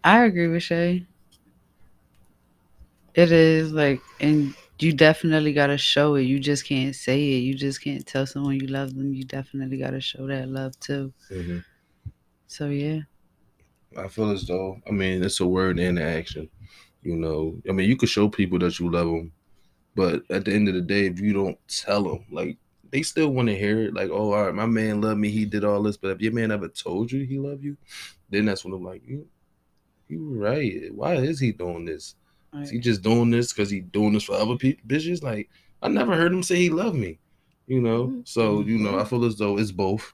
[0.04, 1.06] I agree with Shay.
[3.16, 6.24] It is like, and you definitely gotta show it.
[6.24, 7.38] You just can't say it.
[7.38, 9.14] You just can't tell someone you love them.
[9.14, 11.14] You definitely gotta show that love too.
[11.32, 11.60] Mm-hmm.
[12.48, 13.02] So yeah,
[13.98, 16.50] I feel as though, I mean, it's a word and an action.
[17.02, 19.32] You know, I mean, you could show people that you love them,
[19.96, 22.58] but at the end of the day, if you don't tell them, like,
[22.92, 23.94] they still want to hear it.
[23.94, 25.30] Like, oh, all right, my man loved me.
[25.30, 25.98] He did all this.
[25.98, 27.76] But if your man ever told you he loved you,
[28.30, 29.28] then that's when I'm like, you,
[30.08, 30.94] you right.
[30.94, 32.16] Why is he doing this?
[32.64, 35.24] Is he just doing this because he doing this for other people, bitches?
[35.24, 35.50] Like,
[35.82, 37.20] I never heard him say he loved me.
[37.68, 40.14] You know, so you know, I feel as though it's both.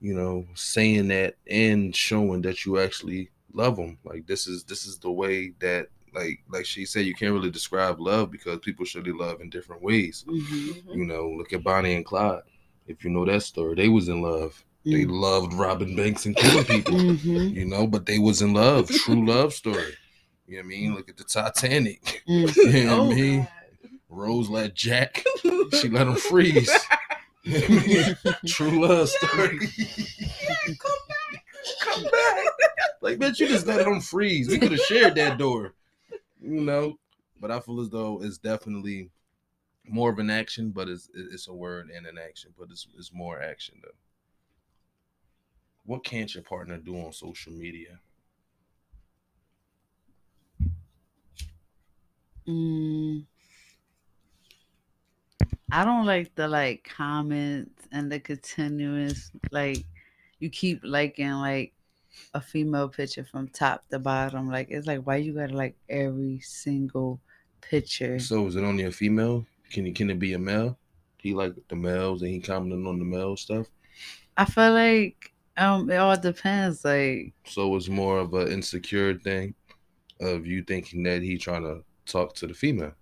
[0.00, 3.98] You know, saying that and showing that you actually love them.
[4.04, 7.52] Like this is this is the way that like like she said, you can't really
[7.52, 10.24] describe love because people their love in different ways.
[10.26, 10.96] Mhm.
[10.96, 12.42] You know, look at Bonnie and Clyde.
[12.88, 14.64] If you know that story, they was in love.
[14.84, 15.20] They Mm.
[15.20, 17.54] loved robbing banks and killing people Mhm.
[17.54, 19.94] you know, but they was in love, true love story.
[20.46, 20.94] You know what I mean?
[20.94, 22.22] Look at the Titanic.
[22.28, 22.56] Mm.
[22.72, 23.48] You know Oh, what I mean?
[24.08, 25.24] Rose let Jack,
[25.80, 26.70] she let him freeze.
[27.44, 28.16] You know what I mean?
[28.46, 29.58] true love story.
[29.76, 31.44] Yeah, Come back.
[31.80, 32.46] Come back.
[33.00, 34.46] Like, bitch, you just let him freeze.
[34.48, 35.74] We could have shared that door.
[36.40, 36.98] You know?
[37.40, 39.10] But I feel as though it's definitely
[39.88, 43.12] more of an action, but it's it's a word and an action, but it's it's
[43.12, 43.90] more action though.
[45.84, 47.98] What can't your partner do on social media?
[52.46, 53.26] Mm.
[55.70, 59.84] I don't like the like comments and the continuous like
[60.38, 61.74] you keep liking like
[62.34, 64.48] a female picture from top to bottom.
[64.50, 67.20] Like it's like why you gotta like every single
[67.60, 68.18] picture.
[68.18, 69.46] So is it only a female?
[69.70, 70.78] Can it can it be a male?
[71.18, 73.68] He like the males and he commenting on the male stuff.
[74.36, 76.84] I feel like um it all depends.
[76.84, 79.54] Like So it's more of an insecure thing
[80.20, 82.92] of you thinking that he trying to talk to the female.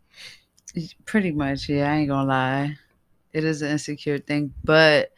[1.05, 2.77] pretty much, yeah, I ain't gonna lie.
[3.33, 5.13] It is an insecure thing, but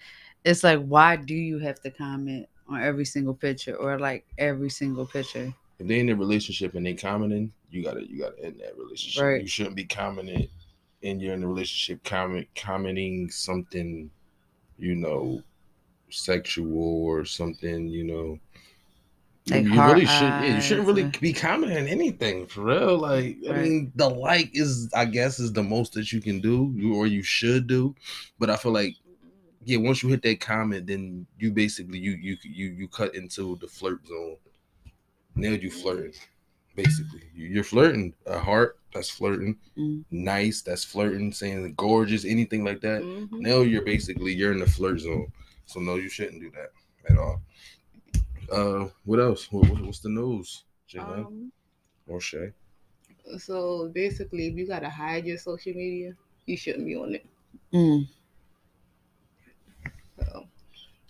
[0.44, 4.70] it's like why do you have to comment on every single picture or like every
[4.70, 5.52] single picture?
[5.78, 9.22] If they in a relationship and they commenting, you gotta you gotta end that relationship.
[9.22, 9.42] Right.
[9.42, 10.48] You shouldn't be commenting
[11.02, 14.10] and you're in a relationship comment commenting something,
[14.78, 15.42] you know,
[16.10, 18.38] sexual or something, you know.
[19.50, 22.98] Like you really should yeah, you shouldn't really be commenting anything for real.
[22.98, 26.72] Like I mean the like is I guess is the most that you can do
[26.94, 27.94] or you should do.
[28.38, 28.94] But I feel like
[29.64, 33.56] yeah, once you hit that comment, then you basically you you you you cut into
[33.60, 34.36] the flirt zone.
[35.34, 36.12] Now you flirting.
[36.76, 38.14] Basically, You- you're flirting.
[38.26, 39.58] A heart, that's flirting.
[39.76, 40.04] Mm.
[40.10, 41.32] Nice, that's flirting.
[41.32, 43.02] Saying gorgeous, anything like that.
[43.02, 43.28] Mhm.
[43.40, 45.32] Now you're basically you're in the flirt zone.
[45.66, 46.70] So no, you shouldn't do that
[47.12, 47.42] at all.
[48.52, 49.50] Uh, what else?
[49.50, 51.52] What, what- what's the news, Jalen Um,
[52.06, 52.52] or Shay?
[53.38, 56.14] so basically, if you gotta hide your social media,
[56.46, 57.26] you shouldn't be on it.
[57.72, 58.08] Mm.
[60.18, 60.46] So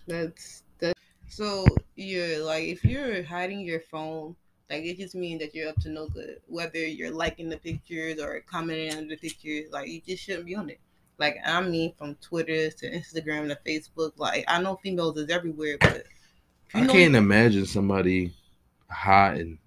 [0.07, 0.95] that's that.
[1.27, 4.35] So you're like, if you're hiding your phone,
[4.69, 6.39] like it just means that you're up to no good.
[6.47, 10.55] Whether you're liking the pictures or commenting on the pictures, like you just shouldn't be
[10.55, 10.79] on it.
[11.17, 14.13] Like I mean, from Twitter to Instagram to Facebook.
[14.17, 16.05] Like I know females is everywhere, but
[16.73, 18.33] if you I know- can't imagine somebody
[18.89, 19.59] hiding.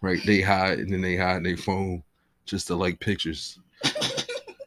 [0.00, 2.02] Right, they hide and then they hide their phone
[2.44, 3.58] just to like pictures.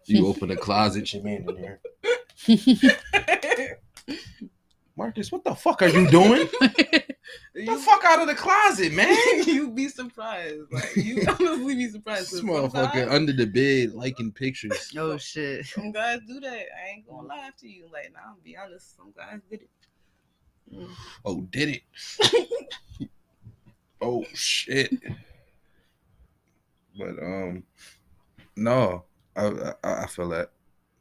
[0.05, 1.79] You open the closet, your man in there.
[4.95, 6.47] Marcus, what the fuck are you doing?
[6.59, 7.17] Get
[7.53, 9.15] the you, fuck out of the closet, man.
[9.45, 10.61] you be surprised.
[10.71, 12.31] Like you honestly be surprised.
[12.31, 14.91] This 'cause motherfucker sometimes- under the bed liking pictures.
[14.97, 15.67] oh shit.
[15.67, 16.49] Some guys do that.
[16.83, 17.85] I ain't gonna lie to you.
[17.93, 18.97] Like, nah, I'll be honest.
[18.97, 19.69] Some guys did it.
[20.73, 20.89] Mm.
[21.25, 23.09] Oh, did it?
[24.01, 24.91] oh shit.
[26.97, 27.63] But um,
[28.55, 29.03] no,
[29.35, 30.51] I, I I feel that.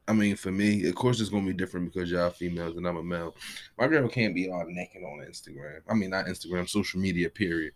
[0.08, 2.96] I mean, for me, of course, it's gonna be different because y'all females and I'm
[2.96, 3.34] a male.
[3.78, 5.80] My girl can't be all naked on Instagram.
[5.88, 7.28] I mean, not Instagram, social media.
[7.28, 7.72] Period.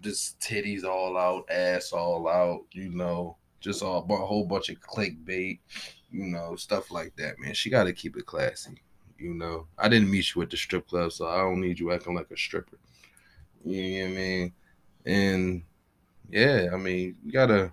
[0.00, 2.64] Just titties all out, ass all out.
[2.72, 5.58] You know, just all a whole bunch of clickbait.
[6.10, 7.54] You know, stuff like that, man.
[7.54, 8.82] She got to keep it classy.
[9.20, 11.92] You know, I didn't meet you at the strip club, so I don't need you
[11.92, 12.78] acting like a stripper.
[13.64, 14.52] You know what I mean?
[15.06, 15.62] And
[16.30, 17.72] yeah, I mean, you gotta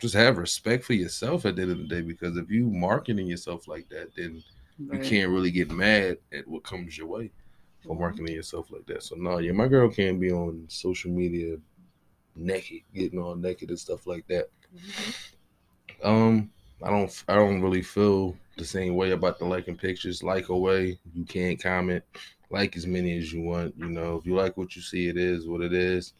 [0.00, 3.26] just have respect for yourself at the end of the day because if you marketing
[3.28, 4.42] yourself like that, then
[4.78, 7.30] you can't really get mad at what comes your way
[7.82, 8.00] for Mhm.
[8.00, 9.02] marketing yourself like that.
[9.02, 11.58] So no, yeah, my girl can't be on social media
[12.36, 14.50] naked, getting all naked and stuff like that.
[14.74, 15.14] Mhm.
[16.02, 16.50] Um,
[16.82, 20.22] I don't I don't really feel the same way about the liking pictures.
[20.22, 22.04] Like away, you can't comment.
[22.50, 23.74] Like as many as you want.
[23.76, 26.12] You know, if you like what you see, it is what it is.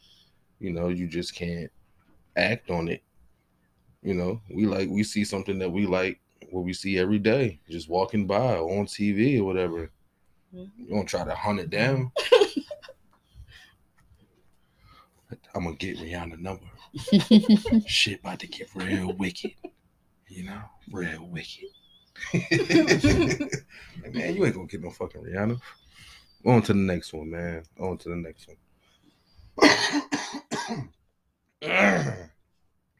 [0.58, 1.70] You know, you just can't
[2.36, 3.02] act on it.
[4.02, 6.20] You know, we like we see something that we like,
[6.50, 9.90] what we see every day, just walking by or on TV or whatever.
[10.52, 12.12] You don't try to hunt it down.
[15.54, 16.66] I'm gonna get Rihanna number.
[17.86, 19.52] Shit about to get real wicked.
[20.28, 21.68] You know, real wicked.
[22.32, 22.50] Like,
[24.14, 25.60] man, you ain't gonna get no fucking Rihanna.
[26.44, 27.62] On to the next one, man.
[27.80, 28.56] On to the next one.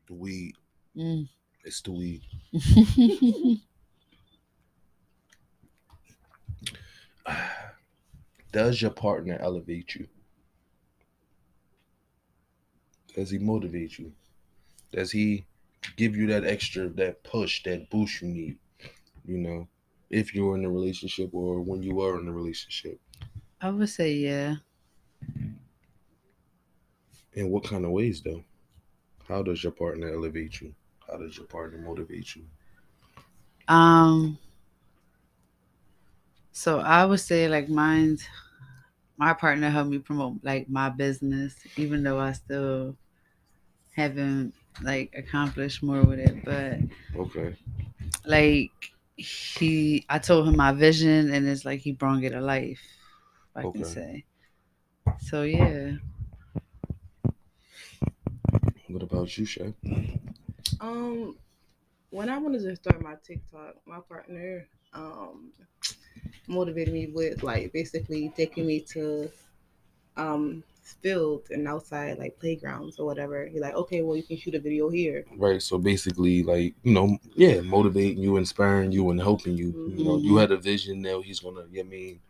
[0.07, 0.55] the weed.
[0.97, 1.29] Mm.
[1.65, 2.23] It's the weed.
[8.53, 10.07] Does your partner elevate you?
[13.15, 14.13] Does he motivate you?
[14.93, 15.47] Does he
[15.97, 18.59] give you that extra, that push, that boost you need?
[19.27, 19.69] You know,
[20.11, 23.01] if you're in a relationship or when you are in a relationship.
[23.61, 24.57] I would say yeah.
[27.35, 28.43] In what kind of ways, though?
[29.29, 30.75] How does your partner elevate you?
[31.07, 32.49] How does your partner motivate you?
[33.69, 34.39] Um.
[36.53, 38.27] So I would say like mine's
[39.19, 42.99] my partner helped me promote like my business, even though I still
[43.95, 46.45] haven't like accomplished more with it.
[46.45, 46.81] But
[47.17, 47.57] Okay.
[48.25, 52.83] like he, I told him my vision, and it's like he brought it to life.
[53.51, 53.79] If I Okay.
[53.79, 54.25] can say.
[55.21, 55.93] So yeah.
[58.89, 59.75] What about you, Shay?
[60.81, 61.37] Um,
[62.11, 65.53] when I wanted to start my TikTok, my partner um
[66.49, 69.31] motivated me with like basically taking me to
[70.17, 70.63] um
[70.95, 73.47] fields and outside like playgrounds or whatever.
[73.47, 75.25] He's like, okay, well you can shoot a video here.
[75.37, 75.63] Right.
[75.63, 79.75] So basically, like, you know, yeah, motivating you, inspiring you, and helping you.
[79.97, 80.41] You know, you Mhm.
[80.41, 82.21] had a vision now he's gonna, you know I mean,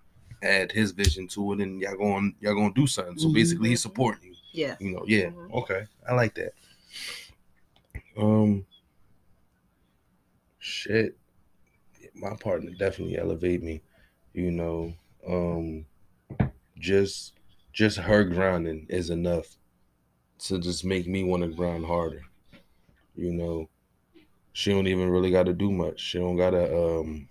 [0.42, 3.18] add his vision to it and y'all going y'all gonna do something.
[3.18, 3.34] So Mhm.
[3.34, 4.36] basically he's supporting you.
[4.52, 4.76] Yeah.
[4.80, 5.30] You know, yeah.
[5.30, 5.52] Mhm.
[5.62, 5.86] Okay.
[6.08, 6.52] I like that.
[8.16, 8.64] Um
[10.58, 11.16] shit.
[12.14, 13.80] My partner definitely elevate me.
[14.32, 14.94] You know,
[15.26, 15.86] um
[16.78, 17.32] just
[17.76, 19.58] just her grinding is enough
[20.38, 22.22] to just make me want to grind harder.
[23.14, 23.68] You know,
[24.54, 26.00] she don't even really got to do much.
[26.00, 27.28] She don't gotta, um,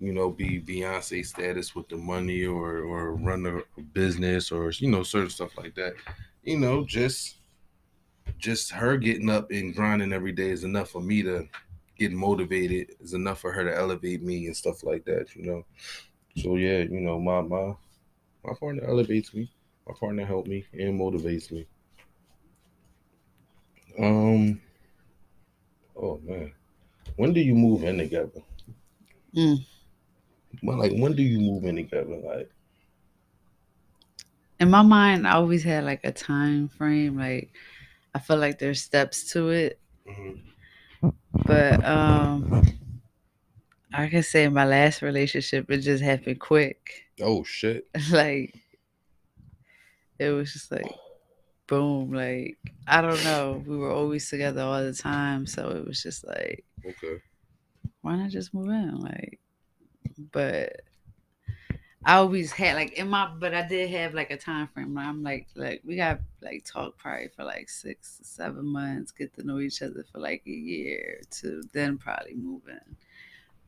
[0.00, 4.90] you know, be Beyonce status with the money or or run a business or you
[4.90, 5.92] know certain stuff like that.
[6.42, 7.36] You know, just
[8.38, 11.46] just her getting up and grinding every day is enough for me to
[11.98, 12.96] get motivated.
[13.00, 15.36] Is enough for her to elevate me and stuff like that.
[15.36, 15.64] You know,
[16.38, 17.74] so yeah, you know, my my
[18.46, 19.50] my partner elevates me.
[19.86, 21.66] My partner helped me and motivates me.
[23.98, 24.60] Um.
[25.96, 26.52] Oh man,
[27.16, 28.42] when do you move in together?
[29.34, 29.66] Mm.
[30.62, 32.16] Well, like when do you move in together?
[32.16, 32.50] Like,
[34.60, 37.16] In my mind, I always had like a time frame.
[37.16, 37.50] Like
[38.14, 40.40] I feel like there's steps to it, mhm.
[41.46, 42.62] but um,
[43.96, 47.04] I can say my last relationship, it just happened quick.
[47.22, 47.86] oh shit.
[48.10, 48.54] like
[50.18, 50.92] it was just like
[51.66, 52.12] boom.
[52.12, 53.62] Like I don't know.
[53.66, 57.22] We were always together all the time, so it was just like Okay.
[58.02, 59.00] why not just move in?
[59.00, 59.40] Like,
[60.30, 60.82] but
[62.04, 64.94] I always had like in my, but I did have like a time frame.
[64.94, 69.34] Where I'm like, like we got like talk probably for like six, seven months, get
[69.34, 72.96] to know each other for like a year to then probably move in.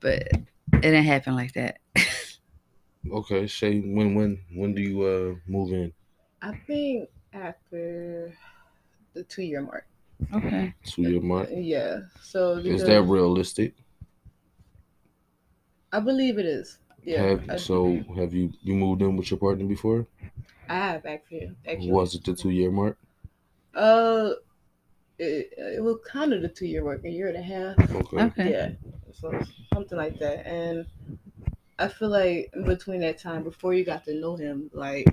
[0.00, 1.78] But it didn't happen like that.
[3.10, 3.46] Okay.
[3.46, 5.92] Shay, when when when do you uh move in?
[6.42, 8.32] I think after
[9.14, 9.86] the two year mark.
[10.34, 10.74] okay.
[10.84, 11.48] Two year mark.
[11.50, 12.00] Yeah.
[12.20, 13.74] So Is that realistic?
[15.92, 16.78] I believe it is.
[17.02, 17.22] Yeah.
[17.22, 20.06] Have, I, so have you you moved in with your partner before?
[20.68, 21.52] I have actually.
[21.66, 21.90] Actually.
[21.90, 22.98] Was it the two year mark?
[23.74, 24.32] Uh,
[25.18, 27.78] it, it was kind of the two year work, a year and a half.
[27.90, 28.22] Okay.
[28.22, 28.50] Okay.
[28.50, 29.38] Yeah, so
[29.72, 30.46] something like that.
[30.46, 30.86] And
[31.78, 35.06] I feel like in between that time, before you got to know him, like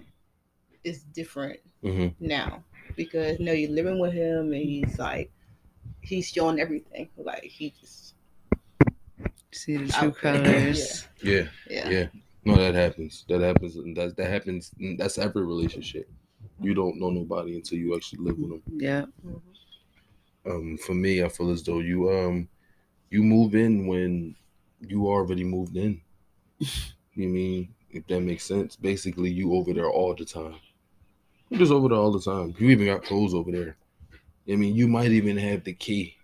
[0.83, 2.63] it's different hmm now
[2.95, 5.31] because now you're living with him and he's like
[6.01, 7.09] he's showing everything.
[7.17, 8.15] Like he just
[9.51, 11.07] See the true colors.
[11.23, 11.47] Yeah.
[11.69, 11.89] Yeah.
[11.89, 12.07] Yeah.
[12.43, 13.25] No, that happens.
[13.29, 13.75] That happens.
[13.77, 14.71] And that that happens.
[14.97, 16.09] That's every relationship.
[16.59, 18.63] You don't know nobody until you actually live with them.
[18.67, 19.05] Yeah.
[19.25, 19.41] Mhm.
[20.45, 22.49] Um, for me, I feel as though you um
[23.09, 24.35] you move in when
[24.79, 26.01] you already moved in.
[26.59, 28.75] you mean if that makes sense?
[28.75, 30.55] Basically, you over there all the time.
[31.49, 32.55] You're just over there all the time.
[32.57, 33.77] You even got clothes over there.
[34.49, 36.15] I mean, you might even have the key.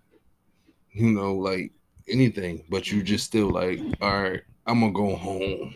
[0.92, 1.72] You know, like
[2.08, 5.74] anything, but you just still like, all right, I'm gonna go home.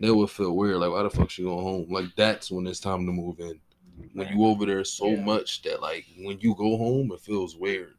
[0.00, 0.76] That would feel weird.
[0.76, 1.86] Like, why the fuck she going home?
[1.90, 3.58] Like, that's when it's time to move in.
[4.12, 5.24] When you over there so Yeah.
[5.24, 7.94] much that like when you go home, it feels weird.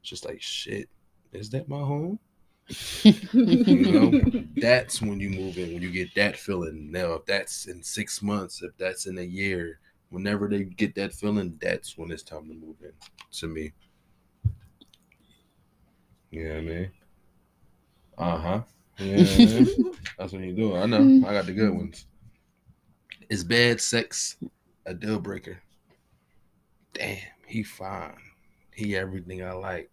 [0.00, 0.88] It's just like shit.
[1.32, 2.18] Is that my home?
[3.02, 3.12] You
[3.92, 4.20] know,
[4.56, 5.72] that's when you move in.
[5.72, 6.90] When you get that feeling.
[6.90, 9.80] Now, if that's in six months, if that's in a year,
[10.10, 12.92] whenever they get that feeling, that's when it's time to move in.
[13.32, 13.72] To me.
[16.30, 16.90] Yeah, man.
[18.18, 18.62] Uh huh.
[18.98, 19.64] Yeah,
[20.18, 20.76] that's what you do.
[20.76, 21.26] I know.
[21.26, 22.06] I got the good ones.
[23.28, 24.36] Is bad sex
[24.86, 25.62] a deal breaker?
[26.92, 28.16] Damn, he fine.
[28.74, 29.90] He everything I like.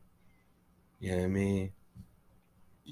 [1.00, 1.72] You know what I mean?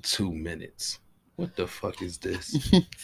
[0.01, 0.99] Two minutes.
[1.35, 2.73] What the fuck is this?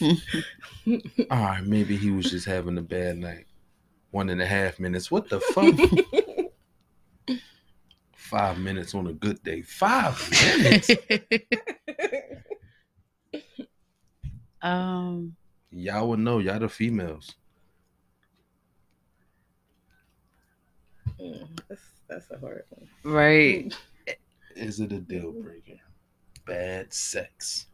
[1.30, 3.46] All right, maybe he was just having a bad night.
[4.10, 5.10] One and a half minutes.
[5.10, 5.74] What the fuck?
[8.16, 9.62] Five minutes on a good day.
[9.62, 10.90] Five minutes.
[14.62, 15.36] um.
[15.70, 16.38] Y'all would know.
[16.38, 17.34] Y'all the females.
[21.20, 22.88] Mm, that's, that's a hard one.
[23.04, 23.72] Right.
[24.54, 25.80] Is it a deal breaker?
[26.46, 27.66] Bad sex.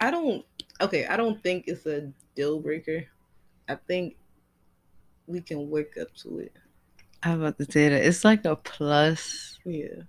[0.00, 0.44] I don't.
[0.80, 3.04] Okay, I don't think it's a deal breaker.
[3.68, 4.16] I think
[5.26, 6.52] we can work up to it.
[7.22, 10.02] I was about to say that it's like a plus, Yeah.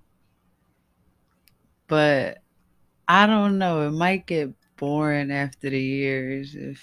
[1.87, 2.41] but
[3.07, 3.85] I don't know.
[3.87, 6.81] It might get boring after the years if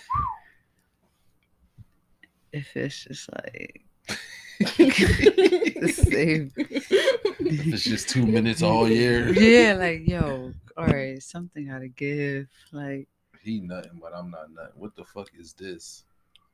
[2.53, 4.17] if it's just like the
[5.93, 6.53] same.
[6.57, 9.31] It's just two minutes all year.
[9.33, 12.47] Yeah, like yo, all right, something gotta give.
[12.73, 13.09] Like
[13.43, 14.73] He nothing, but I'm not nothing.
[14.77, 16.05] What the fuck is this?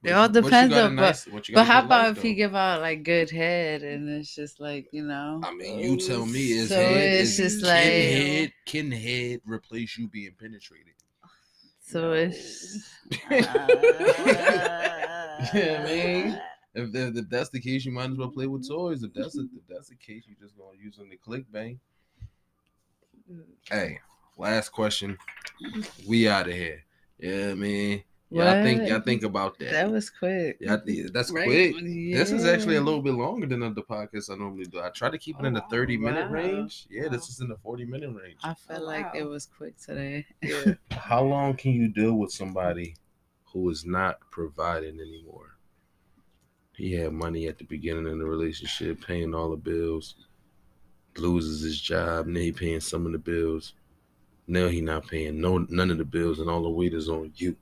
[0.03, 2.09] It What all you- what you depends got a on- nice- what But how about
[2.09, 5.41] life, if he give out like good head and it's just like, you know?
[5.43, 8.53] I mean, you tell me oh, is So head it's is just can like- head
[8.67, 10.93] can head replace you being penetrated?
[11.81, 12.85] So it's
[15.55, 16.41] Yeah, man.
[16.75, 18.75] If, that, if that's the case, you might as well play with mm-hmm.
[18.75, 19.03] toys.
[19.03, 21.79] If that's a, if that's the case, you're just gonna use them to click bang.
[23.31, 23.43] Mm-hmm.
[23.71, 24.01] Hey,
[24.37, 25.17] last question.
[26.07, 26.85] We out of here.
[27.19, 28.03] Yeah, man.
[28.31, 29.71] Yeah, I think I think about that.
[29.71, 30.57] That was quick.
[30.61, 30.79] yeah,
[31.13, 31.47] that's Right.
[31.47, 31.75] quick.
[31.77, 34.81] Oh, this is actually a little bit longer than the podcast I normally do.
[34.81, 36.89] I try to keep it in the Oh, 30 minute range.
[36.91, 38.39] Yeah, this is in the 40 minute range.
[38.43, 40.27] I felt Oh, like it was quick today.
[40.43, 40.75] Yeah.
[40.91, 42.97] How long can you deal with somebody
[43.53, 45.54] who is not providing anymore?
[46.77, 50.17] He had money at the beginning of the relationship, paying all the bills,
[51.17, 53.75] loses his job, now he paying some of the bills.
[54.47, 57.33] Now he not paying no none of the bills, and all the weight is on
[57.37, 57.57] you.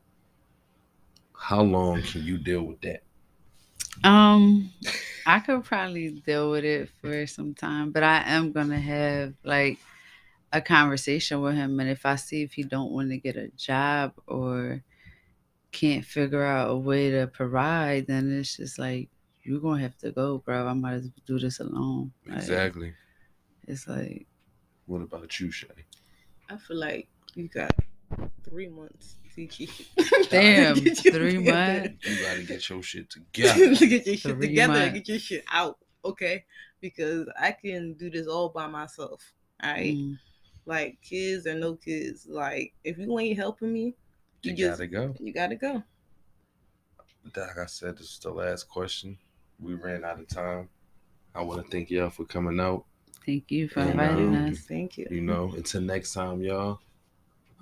[1.36, 3.02] How long can you deal with that?
[4.04, 4.72] Um
[5.26, 9.78] I could probably deal with it for some time, but I am gonna have like
[10.52, 13.48] a conversation with him, and if I see if he don't want to get a
[13.48, 14.82] job or
[15.72, 19.08] can't figure out a way to provide, then it's just like
[19.42, 20.66] you're gonna have to go, bro.
[20.68, 22.12] I might as well do this alone.
[22.26, 22.92] Like, Exactly.
[23.66, 24.26] It's like
[24.86, 25.68] What about you, Shay?
[26.48, 27.72] I feel like you got
[28.44, 29.70] three months to get
[30.30, 32.06] damn, your three months.
[32.06, 33.74] You gotta get your shit together.
[33.74, 34.94] get your shit Three together months.
[34.94, 36.44] get your shit out, okay?
[36.80, 39.22] Because I can do this all by myself.
[39.62, 39.94] All right.
[39.94, 40.18] Mm,
[40.66, 42.26] Like kids or no kids.
[42.28, 43.94] Like if you ain't helping me,
[44.42, 45.14] You you just gotta go.
[45.20, 45.82] you gotta go.
[47.36, 49.16] Like I said, this is the last question.
[49.60, 50.68] We ran out of time.
[51.34, 52.84] I want to thank y'all for coming out.
[53.24, 54.58] Thank you for inviting know, us.
[54.58, 55.06] Thank you.
[55.10, 56.80] You know, until next time, y'all.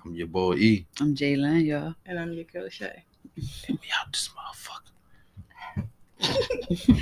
[0.03, 0.87] I'm your boy E.
[0.99, 1.93] I'm Jalen, y'all.
[2.07, 3.03] And I'm your girl Shay.
[3.67, 4.91] And we out this motherfucker.